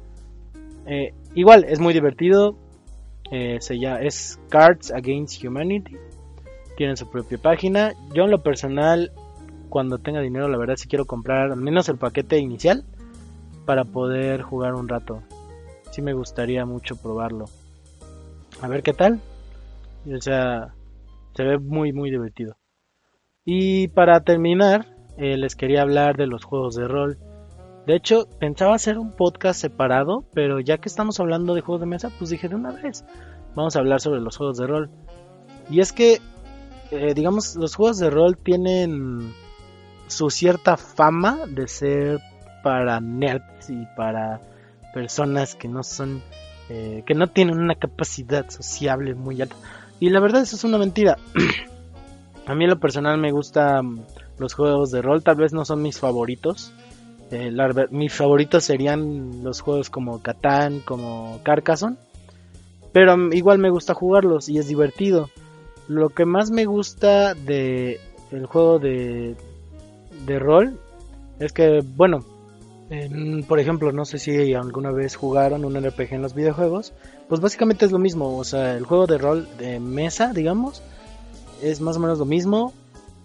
Eh, 0.85 1.13
igual, 1.35 1.65
es 1.65 1.79
muy 1.79 1.93
divertido. 1.93 2.57
Eh, 3.31 3.57
se 3.61 3.79
llama, 3.79 4.01
es 4.01 4.39
Cards 4.49 4.91
Against 4.91 5.43
Humanity. 5.43 5.97
Tienen 6.77 6.97
su 6.97 7.09
propia 7.09 7.37
página. 7.37 7.93
Yo 8.13 8.25
en 8.25 8.31
lo 8.31 8.43
personal, 8.43 9.11
cuando 9.69 9.97
tenga 9.97 10.21
dinero, 10.21 10.47
la 10.47 10.57
verdad 10.57 10.75
si 10.75 10.87
quiero 10.87 11.05
comprar 11.05 11.51
al 11.51 11.61
menos 11.61 11.89
el 11.89 11.97
paquete 11.97 12.37
inicial 12.37 12.85
para 13.65 13.85
poder 13.85 14.41
jugar 14.41 14.75
un 14.75 14.87
rato. 14.87 15.23
Sí 15.91 16.01
me 16.01 16.13
gustaría 16.13 16.65
mucho 16.65 16.95
probarlo. 16.95 17.45
A 18.61 18.67
ver 18.67 18.83
qué 18.83 18.93
tal. 18.93 19.21
O 20.05 20.21
sea, 20.21 20.73
se 21.35 21.43
ve 21.43 21.57
muy 21.59 21.93
muy 21.93 22.09
divertido. 22.09 22.55
Y 23.45 23.89
para 23.89 24.21
terminar, 24.21 24.87
eh, 25.17 25.37
les 25.37 25.55
quería 25.55 25.81
hablar 25.81 26.15
de 26.15 26.27
los 26.27 26.45
juegos 26.45 26.75
de 26.75 26.87
rol. 26.87 27.17
De 27.85 27.95
hecho, 27.95 28.27
pensaba 28.39 28.75
hacer 28.75 28.97
un 28.97 29.11
podcast 29.11 29.59
separado, 29.59 30.23
pero 30.33 30.61
ya 30.61 30.77
que 30.77 30.87
estamos 30.87 31.19
hablando 31.19 31.53
de 31.53 31.61
juegos 31.61 31.81
de 31.81 31.87
mesa, 31.87 32.09
pues 32.17 32.29
dije 32.29 32.47
de 32.47 32.55
una 32.55 32.71
vez, 32.71 33.03
vamos 33.55 33.75
a 33.75 33.79
hablar 33.79 33.99
sobre 33.99 34.21
los 34.21 34.37
juegos 34.37 34.57
de 34.57 34.67
rol. 34.67 34.89
Y 35.69 35.81
es 35.81 35.91
que, 35.91 36.21
eh, 36.91 37.13
digamos, 37.13 37.55
los 37.57 37.75
juegos 37.75 37.99
de 37.99 38.09
rol 38.09 38.37
tienen 38.37 39.33
su 40.07 40.29
cierta 40.29 40.77
fama 40.77 41.39
de 41.47 41.67
ser 41.67 42.19
para 42.63 43.01
nerds 43.01 43.69
y 43.69 43.85
para 43.97 44.39
personas 44.93 45.55
que 45.55 45.67
no 45.67 45.83
son, 45.83 46.21
eh, 46.69 47.03
que 47.05 47.13
no 47.13 47.27
tienen 47.27 47.59
una 47.59 47.75
capacidad 47.75 48.49
sociable 48.49 49.15
muy 49.15 49.41
alta. 49.41 49.55
Y 49.99 50.09
la 50.09 50.21
verdad 50.21 50.43
eso 50.43 50.55
es 50.55 50.63
una 50.63 50.77
mentira. 50.77 51.17
A 52.45 52.55
mí 52.55 52.65
en 52.65 52.69
lo 52.69 52.79
personal 52.79 53.17
me 53.17 53.31
gustan 53.31 54.05
los 54.37 54.53
juegos 54.53 54.91
de 54.91 55.01
rol, 55.01 55.23
tal 55.23 55.35
vez 55.37 55.53
no 55.53 55.63
son 55.65 55.81
mis 55.81 55.99
favoritos, 55.99 56.73
eh, 57.31 57.51
mis 57.91 58.13
favoritos 58.13 58.63
serían 58.63 59.43
los 59.43 59.61
juegos 59.61 59.89
como 59.89 60.21
Catán, 60.21 60.81
como 60.81 61.39
Carcassonne. 61.43 61.97
Pero 62.91 63.33
igual 63.33 63.57
me 63.57 63.71
gusta 63.71 63.93
jugarlos 63.93 64.49
y 64.49 64.59
es 64.59 64.67
divertido. 64.67 65.29
Lo 65.87 66.09
que 66.09 66.25
más 66.25 66.51
me 66.51 66.65
gusta 66.65 67.33
de 67.33 67.99
el 68.31 68.45
juego 68.45 68.79
de, 68.79 69.35
de 70.25 70.39
rol 70.39 70.79
es 71.39 71.53
que, 71.53 71.81
bueno, 71.95 72.23
por 73.47 73.59
ejemplo, 73.59 73.91
no 73.91 74.05
sé 74.05 74.19
si 74.19 74.53
alguna 74.53 74.91
vez 74.91 75.15
jugaron 75.15 75.65
un 75.65 75.75
RPG 75.75 76.13
en 76.13 76.21
los 76.21 76.35
videojuegos, 76.35 76.93
pues 77.27 77.41
básicamente 77.41 77.85
es 77.85 77.91
lo 77.91 77.99
mismo, 77.99 78.37
o 78.37 78.43
sea, 78.43 78.75
el 78.77 78.85
juego 78.85 79.07
de 79.07 79.17
rol 79.17 79.47
de 79.57 79.79
mesa, 79.79 80.33
digamos, 80.33 80.83
es 81.63 81.81
más 81.81 81.97
o 81.97 81.99
menos 81.99 82.19
lo 82.19 82.25
mismo, 82.25 82.73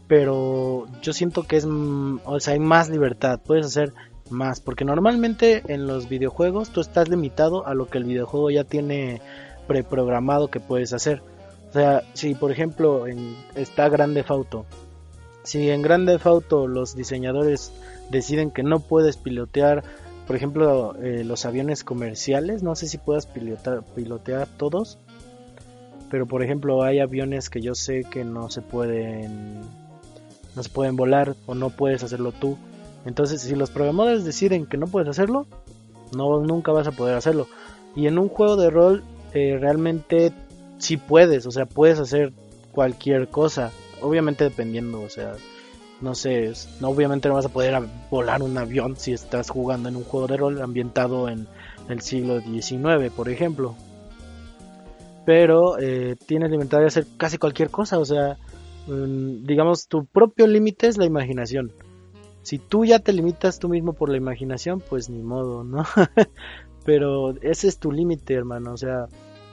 pero 0.07 0.87
yo 1.03 1.13
siento 1.13 1.43
que 1.43 1.57
es, 1.57 1.67
mm, 1.67 2.21
o 2.25 2.41
sea, 2.41 2.55
hay 2.55 2.61
más 2.61 2.89
libertad, 2.89 3.41
puedes 3.45 3.67
hacer 3.67 3.93
más, 4.31 4.61
porque 4.61 4.85
normalmente 4.85 5.63
en 5.69 5.87
los 5.87 6.09
videojuegos 6.09 6.71
tú 6.71 6.81
estás 6.81 7.09
limitado 7.09 7.67
a 7.67 7.75
lo 7.75 7.87
que 7.87 7.99
el 7.99 8.05
videojuego 8.05 8.51
ya 8.51 8.65
tiene 8.65 9.21
preprogramado 9.67 10.49
que 10.49 10.61
puedes 10.61 10.93
hacer. 10.93 11.23
O 11.69 11.73
sea, 11.73 12.03
si 12.15 12.35
por 12.35 12.51
ejemplo 12.51 13.07
en, 13.07 13.37
está 13.55 13.89
Grande 13.89 14.25
Auto, 14.27 14.65
si 15.43 15.71
en 15.71 15.83
Grande 15.83 16.19
Auto 16.25 16.67
los 16.67 16.95
diseñadores 16.95 17.73
deciden 18.11 18.51
que 18.51 18.63
no 18.63 18.81
puedes 18.81 19.17
pilotear, 19.17 19.85
por 20.27 20.37
ejemplo, 20.37 20.95
eh, 21.03 21.25
los 21.25 21.47
aviones 21.47 21.85
comerciales, 21.85 22.63
no 22.63 22.75
sé 22.75 22.87
si 22.87 22.99
puedas 22.99 23.27
pilotar, 23.27 23.83
pilotear 23.95 24.47
todos, 24.47 24.99
pero 26.11 26.27
por 26.27 26.43
ejemplo 26.43 26.83
hay 26.83 27.01
aviones 27.01 27.51
que 27.51 27.61
yo 27.61 27.75
sé 27.75 28.05
que 28.05 28.25
no 28.25 28.51
se 28.51 28.63
pueden 28.63 29.61
no 30.57 30.63
se 30.63 30.71
pueden 30.71 30.97
volar 30.97 31.37
o 31.47 31.55
no 31.55 31.71
puedes 31.71 32.03
hacerlo 32.03 32.33
tú. 32.33 32.59
Entonces, 33.05 33.41
si 33.41 33.55
los 33.55 33.71
programadores 33.71 34.25
deciden 34.25 34.67
que 34.67 34.77
no 34.77 34.87
puedes 34.87 35.09
hacerlo, 35.09 35.47
no 36.17 36.41
nunca 36.41 36.73
vas 36.73 36.87
a 36.89 36.93
poder 36.93 37.17
hacerlo. 37.17 37.47
Y 37.95 38.07
en 38.07 38.19
un 38.19 38.29
juego 38.29 38.57
de 38.57 38.71
rol 38.71 39.05
eh, 39.35 39.57
realmente 39.61 40.33
sí 40.79 40.97
puedes, 40.97 41.47
o 41.47 41.51
sea, 41.51 41.67
puedes 41.67 41.99
hacer 41.99 42.33
cualquier 42.73 43.29
cosa, 43.29 43.71
obviamente 44.01 44.45
dependiendo, 44.45 45.01
o 45.01 45.09
sea, 45.09 45.35
no 46.01 46.15
sé, 46.15 46.53
no, 46.81 46.89
obviamente 46.89 47.29
no 47.29 47.35
vas 47.35 47.47
a 47.47 47.51
poder 47.51 47.83
volar 48.11 48.43
un 48.43 48.57
avión 48.57 48.97
si 48.97 49.13
estás 49.13 49.51
jugando 49.51 49.89
en 49.89 49.97
un 49.97 50.05
juego 50.05 50.27
de 50.29 50.37
rol 50.37 50.63
ambientado 50.63 51.29
en 51.29 51.49
el 51.89 52.01
siglo 52.01 52.41
XIX, 52.41 53.11
por 53.15 53.29
ejemplo. 53.29 53.75
Pero 55.29 55.79
eh, 55.79 56.17
tienes 56.27 56.51
libertad 56.51 56.81
de 56.81 56.87
hacer 56.87 57.07
casi 57.19 57.37
cualquier 57.37 57.69
cosa, 57.69 57.99
o 57.99 58.05
sea, 58.05 58.39
Mm, 58.89 59.45
digamos, 59.45 59.87
tu 59.87 60.07
propio 60.07 60.47
límite 60.47 60.87
es 60.87 60.97
la 60.97 61.05
imaginación. 61.05 61.73
Si 62.43 62.59
tú 62.59 62.87
ya 62.87 62.99
te 62.99 63.13
limitas 63.13 63.59
tú 63.59 63.69
mismo 63.69 63.93
por 63.93 64.09
la 64.09 64.17
imaginación, 64.17 64.81
pues 64.81 65.11
ni 65.11 65.23
modo, 65.23 65.63
¿no? 65.63 65.85
Pero 66.87 67.35
ese 67.43 67.69
es 67.69 67.79
tu 67.79 67.93
límite, 67.93 68.35
hermano. 68.35 68.73
O 68.73 68.77
sea, 68.79 69.07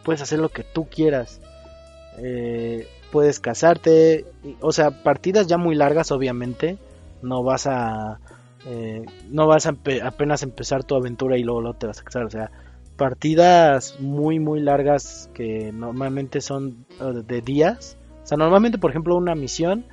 puedes 0.03 0.21
hacer 0.21 0.39
lo 0.39 0.49
que 0.49 0.63
tú 0.63 0.87
quieras. 0.89 1.41
Eh, 2.17 2.87
puedes 3.11 3.41
casarte. 3.41 4.25
O 4.61 4.71
sea, 4.71 5.03
partidas 5.03 5.47
ya 5.47 5.57
muy 5.57 5.75
largas, 5.75 6.11
obviamente. 6.11 6.77
No 7.21 7.43
vas 7.43 7.67
a. 7.67 8.19
Eh, 8.67 9.03
no 9.29 9.47
vas 9.47 9.67
a 9.67 9.75
apenas 10.03 10.43
empezar 10.43 10.85
tu 10.85 10.95
aventura 10.95 11.37
y 11.37 11.43
luego, 11.43 11.61
luego 11.61 11.77
te 11.77 11.87
vas 11.87 11.99
a 11.99 12.03
casar. 12.03 12.23
O 12.23 12.29
sea, 12.29 12.51
partidas 12.97 13.99
muy, 13.99 14.39
muy 14.39 14.61
largas 14.61 15.29
que 15.33 15.71
normalmente 15.71 16.41
son 16.41 16.85
eh, 16.99 17.21
de 17.25 17.41
días 17.41 17.97
o 18.25 18.27
sea, 18.27 18.39
normalmente, 18.39 18.79
por 18.79 18.89
ejemplo, 18.89 19.15
una 19.15 19.35
misión 19.35 19.85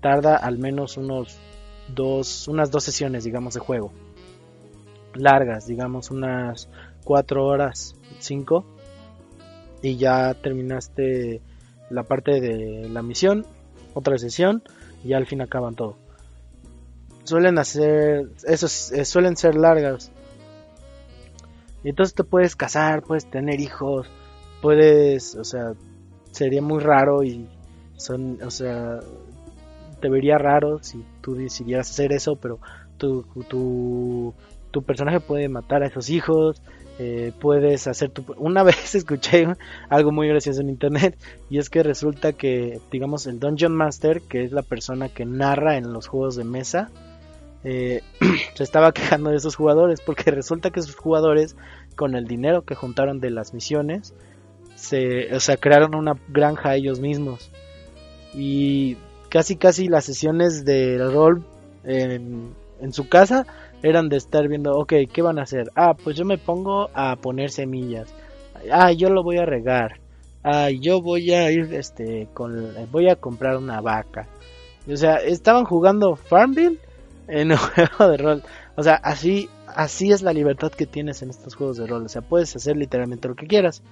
tarda 0.00 0.34
al 0.34 0.56
menos 0.58 0.96
unos 0.96 1.36
dos, 1.94 2.48
unas 2.48 2.70
dos 2.70 2.82
sesiones, 2.84 3.24
digamos, 3.24 3.52
de 3.52 3.60
juego. 3.60 3.92
Largas, 5.12 5.66
digamos, 5.66 6.10
unas 6.10 6.70
cuatro 7.04 7.44
horas, 7.44 7.94
cinco. 8.18 8.64
Y 9.82 9.98
ya 9.98 10.32
terminaste 10.32 11.42
la 11.90 12.04
parte 12.04 12.40
de 12.40 12.88
la 12.88 13.02
misión, 13.02 13.44
otra 13.92 14.16
sesión, 14.16 14.62
y 15.04 15.12
al 15.12 15.26
fin 15.26 15.42
acaban 15.42 15.74
todo. 15.74 15.98
Suelen 17.24 17.58
hacer, 17.58 18.30
esos 18.46 18.90
eh, 18.92 19.04
suelen 19.04 19.36
ser 19.36 19.54
largas. 19.54 20.10
Entonces 21.90 22.14
te 22.14 22.24
puedes 22.24 22.56
casar, 22.56 23.02
puedes 23.02 23.26
tener 23.26 23.60
hijos, 23.60 24.08
puedes, 24.60 25.36
o 25.36 25.44
sea, 25.44 25.74
sería 26.32 26.60
muy 26.60 26.80
raro 26.80 27.22
y 27.22 27.46
son, 27.96 28.42
o 28.42 28.50
sea, 28.50 28.98
te 30.00 30.08
vería 30.08 30.36
raro 30.36 30.82
si 30.82 31.04
tú 31.20 31.34
decidieras 31.34 31.90
hacer 31.90 32.12
eso, 32.12 32.36
pero 32.36 32.58
tu, 32.98 33.22
tu, 33.48 34.34
tu 34.72 34.82
personaje 34.82 35.20
puede 35.20 35.48
matar 35.48 35.84
a 35.84 35.86
esos 35.86 36.10
hijos, 36.10 36.60
eh, 36.98 37.32
puedes 37.40 37.86
hacer 37.86 38.10
tu... 38.10 38.24
Una 38.36 38.62
vez 38.62 38.94
escuché 38.94 39.46
algo 39.88 40.10
muy 40.10 40.28
gracioso 40.28 40.62
en 40.62 40.70
internet 40.70 41.16
y 41.50 41.58
es 41.58 41.70
que 41.70 41.82
resulta 41.82 42.32
que, 42.32 42.80
digamos, 42.90 43.26
el 43.26 43.38
Dungeon 43.38 43.76
Master, 43.76 44.22
que 44.22 44.42
es 44.42 44.52
la 44.52 44.62
persona 44.62 45.08
que 45.08 45.24
narra 45.24 45.76
en 45.76 45.92
los 45.92 46.08
juegos 46.08 46.36
de 46.36 46.44
mesa, 46.44 46.90
eh, 47.68 48.02
se 48.54 48.62
estaba 48.62 48.92
quejando 48.92 49.30
de 49.30 49.36
esos 49.36 49.56
jugadores 49.56 50.00
porque 50.00 50.30
resulta 50.30 50.70
que 50.70 50.78
esos 50.78 50.94
jugadores, 50.94 51.56
con 51.96 52.14
el 52.14 52.28
dinero 52.28 52.62
que 52.62 52.76
juntaron 52.76 53.18
de 53.18 53.30
las 53.30 53.54
misiones, 53.54 54.14
se, 54.76 55.34
o 55.34 55.40
sea, 55.40 55.56
crearon 55.56 55.96
una 55.96 56.14
granja 56.28 56.76
ellos 56.76 57.00
mismos 57.00 57.50
y 58.32 58.96
casi 59.30 59.56
casi 59.56 59.88
las 59.88 60.04
sesiones 60.04 60.64
de 60.64 60.98
rol 60.98 61.44
en, 61.82 62.54
su 62.92 63.08
casa 63.08 63.46
eran 63.82 64.08
de 64.10 64.18
estar 64.18 64.46
viendo, 64.46 64.76
ok, 64.78 64.92
¿qué 65.12 65.22
van 65.22 65.40
a 65.40 65.42
hacer? 65.42 65.72
Ah, 65.74 65.94
pues 65.94 66.14
yo 66.14 66.24
me 66.24 66.38
pongo 66.38 66.88
a 66.94 67.16
poner 67.16 67.50
semillas. 67.50 68.14
Ah, 68.70 68.92
yo 68.92 69.10
lo 69.10 69.24
voy 69.24 69.38
a 69.38 69.44
regar. 69.44 69.98
Ah, 70.44 70.70
yo 70.70 71.02
voy 71.02 71.32
a 71.32 71.50
ir, 71.50 71.74
este, 71.74 72.28
con, 72.32 72.72
voy 72.92 73.08
a 73.08 73.16
comprar 73.16 73.56
una 73.56 73.80
vaca. 73.80 74.28
O 74.88 74.96
sea, 74.96 75.16
estaban 75.16 75.64
jugando 75.64 76.14
Farmville 76.14 76.78
en 77.28 77.52
un 77.52 77.56
juego 77.58 78.10
de 78.10 78.16
rol. 78.16 78.42
O 78.76 78.82
sea, 78.82 78.94
así, 78.94 79.48
así 79.66 80.12
es 80.12 80.22
la 80.22 80.32
libertad 80.32 80.72
que 80.72 80.86
tienes 80.86 81.22
en 81.22 81.30
estos 81.30 81.54
juegos 81.54 81.76
de 81.76 81.86
rol. 81.86 82.04
O 82.04 82.08
sea, 82.08 82.22
puedes 82.22 82.54
hacer 82.56 82.76
literalmente 82.76 83.28
lo 83.28 83.34
que 83.34 83.46
quieras 83.46 83.82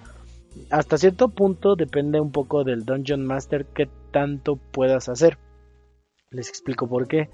hasta 0.70 0.98
cierto 0.98 1.28
punto 1.28 1.76
depende 1.76 2.20
un 2.20 2.30
poco 2.30 2.64
del 2.64 2.84
Dungeon 2.84 3.24
Master 3.24 3.66
que 3.66 3.88
tanto 4.12 4.56
puedas 4.56 5.08
hacer. 5.08 5.38
Les 6.30 6.48
explico 6.48 6.88
por 6.88 7.08
qué. 7.08 7.28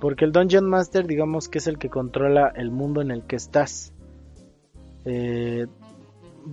Porque 0.00 0.24
el 0.24 0.32
Dungeon 0.32 0.68
Master, 0.68 1.06
digamos 1.06 1.48
que 1.48 1.58
es 1.58 1.66
el 1.66 1.78
que 1.78 1.90
controla 1.90 2.52
el 2.54 2.70
mundo 2.70 3.02
en 3.02 3.10
el 3.10 3.24
que 3.24 3.36
estás. 3.36 3.92
Eh, 5.04 5.66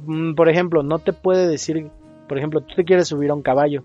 mm, 0.05 0.34
por 0.36 0.49
ejemplo, 0.49 0.84
no 0.84 0.99
te 0.99 1.13
puede 1.13 1.47
decir, 1.47 1.89
por 2.28 2.38
ejemplo, 2.38 2.61
tú 2.61 2.75
te 2.75 2.84
quieres 2.84 3.07
subir 3.07 3.32
a 3.32 3.36
un 3.36 3.41
caballo 3.41 3.84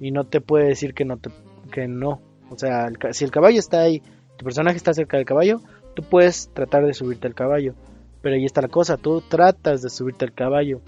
y 0.00 0.10
no 0.10 0.24
te 0.24 0.40
puede 0.40 0.66
decir 0.68 0.94
que 0.94 1.04
no, 1.04 1.16
te, 1.16 1.30
que 1.70 1.86
no. 1.86 2.20
O 2.50 2.58
sea, 2.58 2.88
si 3.12 3.24
el 3.24 3.30
caballo 3.30 3.58
está 3.58 3.80
ahí, 3.82 4.02
tu 4.38 4.44
personaje 4.44 4.76
está 4.76 4.94
cerca 4.94 5.16
del 5.16 5.26
caballo, 5.26 5.60
tú 5.94 6.02
puedes 6.04 6.48
tratar 6.54 6.86
de 6.86 6.94
subirte 6.94 7.26
al 7.26 7.34
caballo. 7.34 7.74
Pero 8.22 8.36
ahí 8.36 8.44
está 8.44 8.62
la 8.62 8.68
cosa, 8.68 8.96
tú 8.96 9.20
tratas 9.20 9.82
de 9.82 9.90
subirte 9.90 10.24
al 10.24 10.32
caballo 10.32 10.80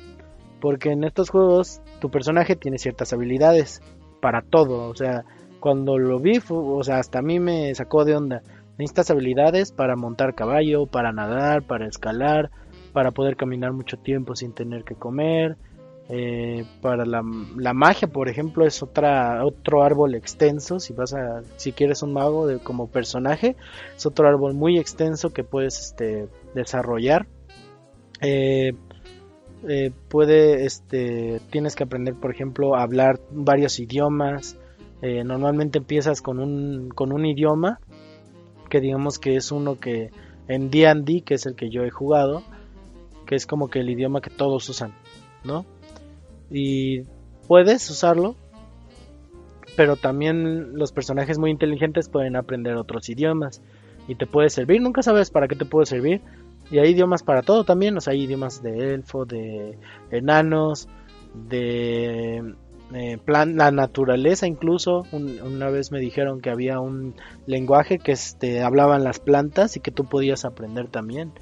Porque 0.61 0.91
en 0.91 1.05
estos 1.05 1.31
juegos 1.31 1.81
tu 2.01 2.11
personaje 2.11 2.57
tiene 2.57 2.79
ciertas 2.79 3.13
habilidades 3.13 3.83
para 4.21 4.43
todo. 4.43 4.89
O 4.89 4.95
sea, 4.95 5.25
cuando 5.59 5.99
lo 5.99 6.21
vi, 6.21 6.41
o 6.49 6.83
sea, 6.85 6.99
hasta 6.99 7.19
a 7.19 7.23
mí 7.23 7.41
me 7.41 7.75
sacó 7.75 8.05
de 8.05 8.17
onda. 8.17 8.43
Necesitas 8.79 9.11
habilidades 9.11 9.73
para 9.73 9.97
montar 9.97 10.35
caballo, 10.35 10.87
para 10.87 11.13
nadar, 11.13 11.63
para 11.63 11.87
escalar, 11.87 12.51
para 12.93 13.11
poder 13.11 13.37
caminar 13.37 13.73
mucho 13.73 13.97
tiempo 13.97 14.37
sin 14.37 14.53
tener 14.53 14.85
que 14.85 14.95
comer. 14.95 15.57
Eh, 16.13 16.65
para 16.81 17.05
la, 17.05 17.23
magia, 17.23 18.09
por 18.09 18.29
ejemplo, 18.29 18.67
es 18.67 18.83
otra, 18.83 19.45
otro 19.45 19.85
árbol 19.85 20.17
extenso. 20.17 20.81
Si 20.81 20.93
vas 20.93 21.15
a, 21.15 21.43
si 21.57 21.73
quieres 21.73 22.03
un 22.03 22.13
mago 22.13 22.49
de, 22.49 22.59
como 22.59 22.89
personaje, 22.89 23.57
es 23.97 24.07
otro 24.07 24.27
árbol 24.27 24.55
muy 24.55 24.79
extenso 24.79 25.33
que 25.33 25.45
puedes 25.45 25.79
este, 25.79 26.27
desarrollar. 26.55 27.27
Eh, 28.21 28.73
eh, 29.69 29.93
puede, 30.09 30.65
este, 30.65 31.41
tienes 31.51 31.77
que 31.77 31.85
aprender, 31.85 32.15
por 32.15 32.33
ejemplo, 32.33 32.75
a 32.75 32.83
hablar 32.83 33.21
varios 33.31 33.79
idiomas. 33.79 34.57
normalmente 35.03 35.79
empiezas 35.79 36.21
con 36.23 36.41
un, 36.41 36.91
con 36.91 37.13
un 37.13 37.25
idioma 37.25 37.79
que 38.69 38.81
digamos 38.81 39.19
que 39.19 39.37
es 39.37 39.53
uno 39.53 39.79
que 39.79 40.11
en 40.49 40.71
D&D, 40.71 41.23
que 41.23 41.35
es 41.35 41.47
el 41.47 41.55
que 41.55 41.71
yo 41.71 41.85
he 41.85 41.91
jugado, 41.91 42.43
que 43.27 43.35
es 43.35 43.47
como 43.47 43.69
que 43.69 43.81
el 43.81 43.91
idioma 43.91 44.21
que 44.21 44.31
todos 44.31 44.69
usan, 44.69 44.93
¿no? 45.45 45.65
Y 46.51 47.03
puedes 47.47 47.89
usarlo, 47.91 48.37
pero 49.77 49.97
también 49.97 50.75
los 50.77 50.93
personajes 50.93 51.39
muy 51.39 51.51
inteligentes 51.51 52.09
pueden 52.09 52.37
aprender 52.37 52.77
otros 52.77 53.09
idiomas 53.09 53.63
y 54.09 54.15
te 54.17 54.27
puede 54.27 54.51
servir, 54.51 54.81
nunca 54.83 55.03
sabes 55.03 55.31
para 55.31 55.49
qué 55.49 55.57
te 55.57 55.65
puede 55.65 55.87
servir. 55.87 56.21
Y 56.71 56.79
hay 56.79 56.91
idiomas 56.91 57.23
para 57.23 57.43
todo 57.43 57.65
también, 57.65 57.97
o 57.97 58.01
sea, 58.01 58.13
hay 58.13 58.23
idiomas 58.23 58.63
de 58.63 58.95
elfo, 58.95 59.25
de 59.25 59.79
enanos, 60.11 60.89
de 61.49 62.55
eh, 62.95 63.19
plan, 63.25 63.57
la 63.57 63.71
naturaleza 63.71 64.47
incluso. 64.47 65.05
una 65.13 65.71
vez 65.71 65.93
me 65.93 66.01
dijeron 66.01 66.41
que 66.41 66.51
había 66.51 66.81
un 66.81 67.15
lenguaje 67.47 67.99
que 67.99 68.13
este, 68.13 68.63
hablaban 68.63 69.05
las 69.05 69.21
plantas 69.21 69.77
y 69.77 69.81
que 69.81 69.91
tú 69.91 70.05
podías 70.05 70.45
aprender 70.45 70.89
también. 70.89 71.33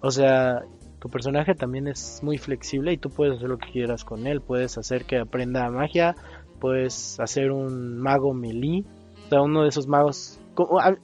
O 0.00 0.10
sea, 0.10 0.62
personaje 1.08 1.54
también 1.54 1.86
es 1.88 2.20
muy 2.22 2.38
flexible 2.38 2.92
y 2.92 2.98
tú 2.98 3.10
puedes 3.10 3.36
hacer 3.36 3.48
lo 3.48 3.58
que 3.58 3.70
quieras 3.70 4.04
con 4.04 4.26
él. 4.26 4.40
Puedes 4.40 4.78
hacer 4.78 5.04
que 5.04 5.18
aprenda 5.18 5.70
magia, 5.70 6.14
puedes 6.60 7.18
hacer 7.20 7.50
un 7.50 7.98
mago 7.98 8.34
melee, 8.34 8.84
o 9.26 9.28
sea, 9.28 9.42
uno 9.42 9.62
de 9.62 9.68
esos 9.68 9.86
magos. 9.86 10.40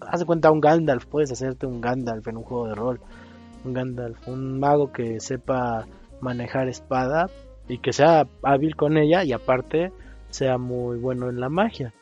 Haz 0.00 0.20
de 0.20 0.26
cuenta 0.26 0.50
un 0.50 0.60
Gandalf, 0.60 1.06
puedes 1.06 1.30
hacerte 1.30 1.66
un 1.66 1.80
Gandalf 1.80 2.26
en 2.28 2.38
un 2.38 2.44
juego 2.44 2.68
de 2.68 2.74
rol. 2.74 3.00
Un 3.64 3.74
Gandalf, 3.74 4.26
un 4.28 4.58
mago 4.58 4.92
que 4.92 5.20
sepa 5.20 5.86
manejar 6.20 6.68
espada 6.68 7.26
y 7.68 7.78
que 7.78 7.92
sea 7.92 8.26
hábil 8.42 8.76
con 8.76 8.96
ella 8.96 9.24
y 9.24 9.32
aparte 9.32 9.92
sea 10.30 10.58
muy 10.58 10.98
bueno 10.98 11.28
en 11.28 11.40
la 11.40 11.48
magia. 11.48 11.92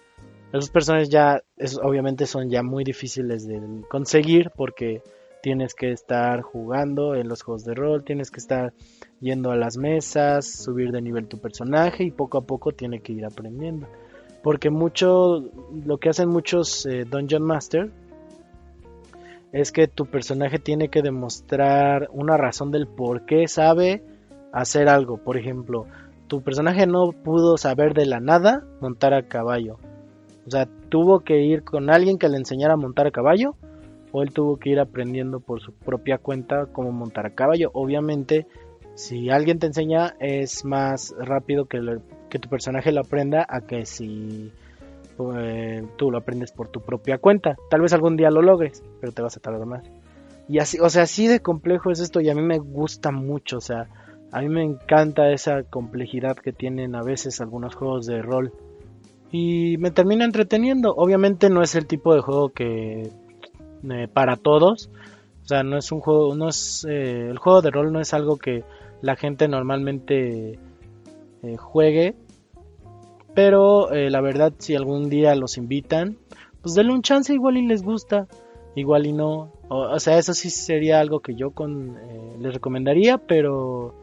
Esos 0.53 0.71
personajes 0.71 1.09
ya, 1.09 1.43
obviamente 1.83 2.27
son 2.27 2.51
ya 2.51 2.63
muy 2.63 2.83
difíciles 2.83 3.47
de 3.47 3.61
conseguir 3.89 4.51
porque 4.57 5.03
tienes 5.43 5.75
que 5.75 5.93
estar 5.93 6.43
jugando 6.43 7.15
en 7.15 7.29
los 7.29 7.43
juegos 7.43 7.65
de 7.65 7.75
rol, 7.75 8.05
tienes 8.05 8.31
que 8.31 8.41
estar 8.41 8.73
yendo 9.21 9.51
a 9.51 9.57
las 9.57 9.77
mesas, 9.77 10.47
subir 10.47 10.93
de 10.93 11.03
nivel 11.03 11.29
tu 11.29 11.39
personaje 11.39 12.05
y 12.05 12.11
poco 12.11 12.39
a 12.39 12.43
poco 12.43 12.73
tiene 12.73 13.01
que 13.01 13.13
ir 13.13 13.25
aprendiendo. 13.25 13.87
Porque 14.43 14.71
mucho, 14.71 15.45
lo 15.85 15.99
que 15.99 16.09
hacen 16.09 16.29
muchos 16.29 16.87
eh, 16.87 17.05
Dungeon 17.05 17.43
Master 17.43 17.91
es 19.53 19.73
que 19.73 19.89
tu 19.89 20.07
personaje 20.07 20.59
tiene 20.59 20.89
que 20.89 21.03
demostrar 21.03 22.09
una 22.13 22.37
razón 22.37 22.71
del 22.71 22.87
por 22.87 23.27
qué 23.27 23.49
sabe 23.49 24.03
hacer 24.53 24.89
algo. 24.89 25.19
Por 25.19 25.37
ejemplo, 25.37 25.87
tu 26.29 26.43
personaje 26.43 26.87
no 26.87 27.13
pudo 27.13 27.57
saber 27.57 27.93
de 27.93 28.07
la 28.07 28.21
nada 28.21 28.65
montar 28.81 29.13
a 29.13 29.27
caballo. 29.27 29.79
O 30.47 30.51
sea, 30.51 30.69
tuvo 30.89 31.21
que 31.21 31.43
ir 31.43 31.65
con 31.65 31.91
alguien 31.91 32.19
que 32.19 32.29
le 32.29 32.39
enseñara 32.39 32.75
a 32.75 32.79
montar 32.79 33.07
a 33.07 33.11
caballo 33.11 33.57
o 34.13 34.23
él 34.23 34.33
tuvo 34.33 34.57
que 34.57 34.71
ir 34.71 34.81
aprendiendo 34.81 35.41
por 35.41 35.61
su 35.61 35.73
propia 35.73 36.19
cuenta 36.19 36.67
cómo 36.67 36.93
montar 36.93 37.27
a 37.27 37.35
caballo. 37.35 37.71
Obviamente, 37.75 38.47
si 38.95 39.31
alguien 39.31 39.59
te 39.59 39.67
enseña 39.67 40.15
es 40.19 40.65
más 40.65 41.15
rápido 41.19 41.67
que, 41.67 41.99
que 42.29 42.39
tu 42.39 42.49
personaje 42.49 42.93
lo 42.93 43.01
aprenda 43.01 43.47
a 43.49 43.61
que 43.63 43.87
si 43.87 44.53
eh, 45.37 45.87
tú 45.97 46.11
lo 46.11 46.19
aprendes 46.19 46.53
por 46.53 46.69
tu 46.69 46.81
propia 46.81 47.19
cuenta. 47.19 47.57
Tal 47.69 47.81
vez 47.81 47.93
algún 47.93 48.17
día 48.17 48.31
lo 48.31 48.43
logres, 48.43 48.83
pero 49.01 49.13
te 49.13 49.23
vas 49.23 49.37
a 49.37 49.41
tardar 49.41 49.67
más. 49.67 49.85
Y 50.49 50.59
así, 50.59 50.79
o 50.81 50.89
sea, 50.89 51.03
así 51.03 51.29
de 51.29 51.41
complejo 51.41 51.91
es 51.91 52.01
esto 52.01 52.21
y 52.21 52.29
a 52.29 52.35
mí 52.35 52.43
me 52.43 52.59
gusta 52.59 53.13
mucho, 53.13 53.59
o 53.59 53.61
sea, 53.61 53.89
a 54.33 54.41
mí 54.41 54.49
me 54.49 54.65
encanta 54.65 55.31
esa 55.31 55.63
complejidad 55.63 56.37
que 56.37 56.53
tienen 56.53 56.95
a 56.95 57.03
veces 57.03 57.41
algunos 57.41 57.75
juegos 57.75 58.07
de 58.07 58.23
rol. 58.23 58.53
Y 59.33 59.77
me 59.79 59.93
termina 59.93 60.25
entreteniendo. 60.25 60.93
Obviamente 60.97 61.51
no 61.51 61.63
es 61.63 61.77
el 61.77 61.87
tipo 61.87 62.15
de 62.15 62.21
juego 62.21 62.49
que 62.49 63.11
eh, 63.89 64.09
para 64.13 64.37
todos. 64.37 64.91
O 65.43 65.47
sea, 65.47 65.63
no 65.63 65.79
es 65.79 65.91
un 65.93 66.01
juego, 66.01 66.35
no 66.35 66.49
es 66.49 66.87
eh, 66.89 67.29
el 67.29 67.39
juego 67.39 67.63
de 67.63 67.71
rol 67.71 67.93
no 67.93 68.01
es 68.01 68.15
algo 68.15 68.37
que 68.37 68.63
la 69.03 69.17
gente 69.17 69.49
normalmente 69.49 70.59
eh, 71.43 71.57
juegue. 71.57 72.15
Pero 73.33 73.89
la 73.93 74.21
verdad, 74.21 74.53
si 74.59 74.75
algún 74.75 75.09
día 75.09 75.37
los 75.37 75.57
invitan, 75.57 76.19
pues 76.63 76.75
denle 76.75 76.93
un 76.93 77.03
chance, 77.03 77.33
igual 77.33 77.59
y 77.59 77.67
les 77.67 77.85
gusta, 77.85 78.27
igual 78.75 79.07
y 79.07 79.13
no. 79.13 79.53
O, 79.69 80.01
sea, 80.01 80.19
eso 80.19 80.35
sí 80.35 80.51
sería 80.51 80.99
algo 80.99 81.21
que 81.21 81.37
yo 81.37 81.53
con, 81.53 81.97
les 82.41 82.53
recomendaría, 82.53 83.19
pero 83.19 83.95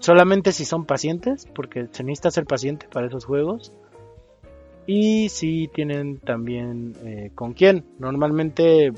solamente 0.00 0.50
si 0.50 0.64
son 0.64 0.86
pacientes, 0.86 1.46
porque 1.54 1.86
se 1.92 2.02
necesita 2.02 2.32
ser 2.32 2.46
paciente 2.46 2.88
para 2.92 3.06
esos 3.06 3.24
juegos. 3.24 3.72
Y 4.86 5.28
si 5.30 5.68
tienen 5.68 6.18
también 6.18 6.94
eh, 7.04 7.30
con 7.34 7.54
quién. 7.54 7.84
Normalmente 7.98 8.92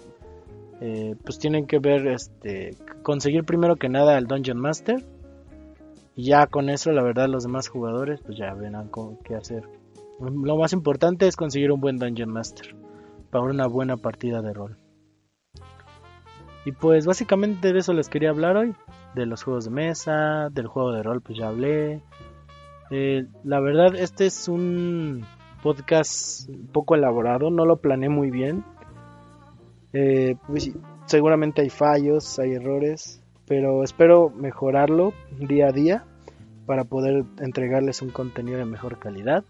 eh, 0.80 1.14
pues 1.24 1.38
tienen 1.38 1.66
que 1.66 1.78
ver, 1.78 2.06
este, 2.08 2.76
conseguir 3.02 3.44
primero 3.44 3.76
que 3.76 3.88
nada 3.88 4.18
el 4.18 4.26
Dungeon 4.26 4.58
Master. 4.58 5.04
Y 6.16 6.24
ya 6.24 6.46
con 6.46 6.70
eso, 6.70 6.92
la 6.92 7.02
verdad, 7.02 7.28
los 7.28 7.44
demás 7.44 7.68
jugadores 7.68 8.20
pues 8.24 8.38
ya 8.38 8.52
verán 8.54 8.90
qué 9.24 9.36
hacer. 9.36 9.68
Lo 10.18 10.56
más 10.56 10.72
importante 10.72 11.28
es 11.28 11.36
conseguir 11.36 11.70
un 11.70 11.80
buen 11.80 11.98
Dungeon 11.98 12.30
Master 12.30 12.74
para 13.30 13.44
una 13.44 13.66
buena 13.66 13.96
partida 13.96 14.40
de 14.40 14.54
rol. 14.54 14.78
Y 16.64 16.72
pues 16.72 17.06
básicamente 17.06 17.72
de 17.72 17.78
eso 17.78 17.92
les 17.92 18.08
quería 18.08 18.30
hablar 18.30 18.56
hoy. 18.56 18.74
De 19.14 19.24
los 19.24 19.44
juegos 19.44 19.66
de 19.66 19.70
mesa, 19.70 20.48
del 20.50 20.66
juego 20.66 20.92
de 20.92 21.02
rol 21.02 21.20
pues 21.20 21.38
ya 21.38 21.48
hablé. 21.48 22.02
Eh, 22.90 23.26
la 23.44 23.60
verdad 23.60 23.94
este 23.94 24.26
es 24.26 24.48
un 24.48 25.24
podcast 25.62 26.48
poco 26.72 26.94
elaborado, 26.94 27.50
no 27.50 27.64
lo 27.64 27.76
planeé 27.76 28.08
muy 28.08 28.30
bien. 28.30 28.64
Eh, 29.92 30.36
pues, 30.46 30.70
seguramente 31.06 31.62
hay 31.62 31.70
fallos, 31.70 32.38
hay 32.38 32.54
errores, 32.54 33.22
pero 33.46 33.82
espero 33.82 34.30
mejorarlo 34.30 35.12
día 35.38 35.68
a 35.68 35.72
día 35.72 36.04
para 36.66 36.84
poder 36.84 37.24
entregarles 37.38 38.02
un 38.02 38.10
contenido 38.10 38.58
de 38.58 38.64
mejor 38.64 38.98
calidad. 38.98 39.44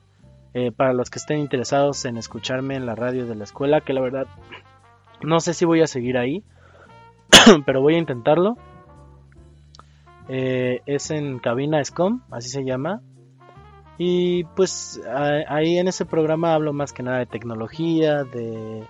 Eh, 0.55 0.73
para 0.73 0.95
los 0.95 1.11
que 1.11 1.19
estén 1.19 1.39
interesados 1.39 2.07
en 2.07 2.17
escucharme 2.17 2.77
en 2.77 2.87
la 2.87 2.95
radio 2.95 3.27
de 3.27 3.35
la 3.35 3.45
escuela, 3.45 3.83
que 3.83 3.93
la 3.93 4.01
verdad 4.01 4.27
no 5.23 5.41
sé 5.41 5.53
si 5.53 5.67
voy 5.67 5.83
a 5.83 5.87
seguir 5.87 6.17
ahí, 6.17 6.45
pero 7.67 7.83
voy 7.83 7.97
a 7.97 7.99
intentarlo. 7.99 8.57
Eh, 10.29 10.81
es 10.87 11.11
en 11.11 11.39
Cabina 11.39 11.85
SCOM, 11.85 12.23
así 12.31 12.49
se 12.49 12.65
llama. 12.65 13.03
Y 13.99 14.45
pues 14.45 15.01
ahí 15.49 15.79
en 15.79 15.89
ese 15.89 16.05
programa 16.05 16.55
hablo 16.55 16.73
más 16.73 16.93
que 16.93 17.03
nada 17.03 17.19
de 17.19 17.27
tecnología, 17.27 18.25
de 18.25 18.85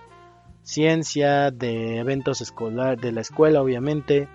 ciencia, 0.63 1.51
de 1.51 1.99
eventos 1.99 2.41
escolar, 2.41 2.99
de 2.99 3.11
la 3.11 3.21
escuela 3.21 3.61
obviamente. 3.61 4.27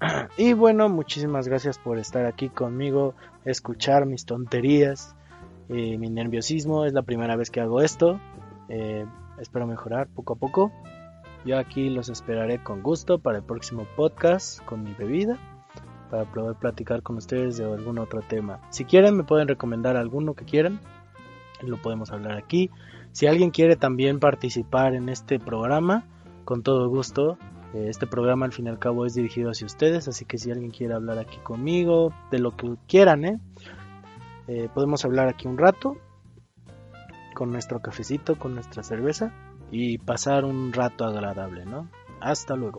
Y 0.38 0.54
bueno, 0.54 0.88
muchísimas 0.88 1.46
gracias 1.46 1.78
por 1.78 1.98
estar 1.98 2.24
aquí 2.24 2.48
conmigo, 2.48 3.14
escuchar 3.44 4.06
mis 4.06 4.24
tonterías, 4.24 5.14
y 5.68 5.98
mi 5.98 6.10
nerviosismo. 6.10 6.84
Es 6.84 6.92
la 6.92 7.02
primera 7.02 7.36
vez 7.36 7.50
que 7.50 7.60
hago 7.60 7.80
esto. 7.80 8.20
Eh, 8.68 9.06
espero 9.38 9.66
mejorar 9.66 10.08
poco 10.08 10.34
a 10.34 10.36
poco. 10.36 10.72
Yo 11.44 11.58
aquí 11.58 11.88
los 11.88 12.08
esperaré 12.08 12.62
con 12.62 12.82
gusto 12.82 13.18
para 13.18 13.38
el 13.38 13.44
próximo 13.44 13.86
podcast 13.96 14.62
con 14.64 14.82
mi 14.82 14.92
bebida 14.94 15.38
para 16.10 16.24
poder 16.24 16.56
platicar 16.56 17.02
con 17.02 17.16
ustedes 17.16 17.56
de 17.56 17.64
algún 17.64 17.98
otro 17.98 18.20
tema. 18.22 18.60
Si 18.70 18.84
quieren, 18.84 19.16
me 19.16 19.24
pueden 19.24 19.48
recomendar 19.48 19.96
alguno 19.96 20.34
que 20.34 20.44
quieran, 20.44 20.80
lo 21.62 21.76
podemos 21.76 22.10
hablar 22.10 22.36
aquí. 22.36 22.70
Si 23.12 23.26
alguien 23.26 23.50
quiere 23.50 23.76
también 23.76 24.20
participar 24.20 24.94
en 24.94 25.08
este 25.08 25.38
programa, 25.38 26.04
con 26.44 26.62
todo 26.62 26.88
gusto. 26.88 27.38
Eh, 27.74 27.86
este 27.88 28.06
programa 28.06 28.46
al 28.46 28.52
fin 28.52 28.66
y 28.66 28.70
al 28.70 28.78
cabo 28.78 29.06
es 29.06 29.14
dirigido 29.14 29.50
hacia 29.50 29.66
ustedes, 29.66 30.08
así 30.08 30.24
que 30.24 30.38
si 30.38 30.50
alguien 30.50 30.72
quiere 30.72 30.94
hablar 30.94 31.18
aquí 31.18 31.36
conmigo, 31.38 32.12
de 32.30 32.40
lo 32.40 32.56
que 32.56 32.74
quieran, 32.88 33.24
¿eh? 33.24 33.40
Eh, 34.48 34.68
podemos 34.74 35.04
hablar 35.04 35.28
aquí 35.28 35.46
un 35.46 35.58
rato 35.58 35.96
con 37.34 37.52
nuestro 37.52 37.80
cafecito, 37.80 38.36
con 38.36 38.54
nuestra 38.54 38.82
cerveza 38.82 39.32
y 39.70 39.98
pasar 39.98 40.44
un 40.44 40.72
rato 40.72 41.04
agradable, 41.04 41.64
¿no? 41.64 41.88
Hasta 42.20 42.56
luego. 42.56 42.78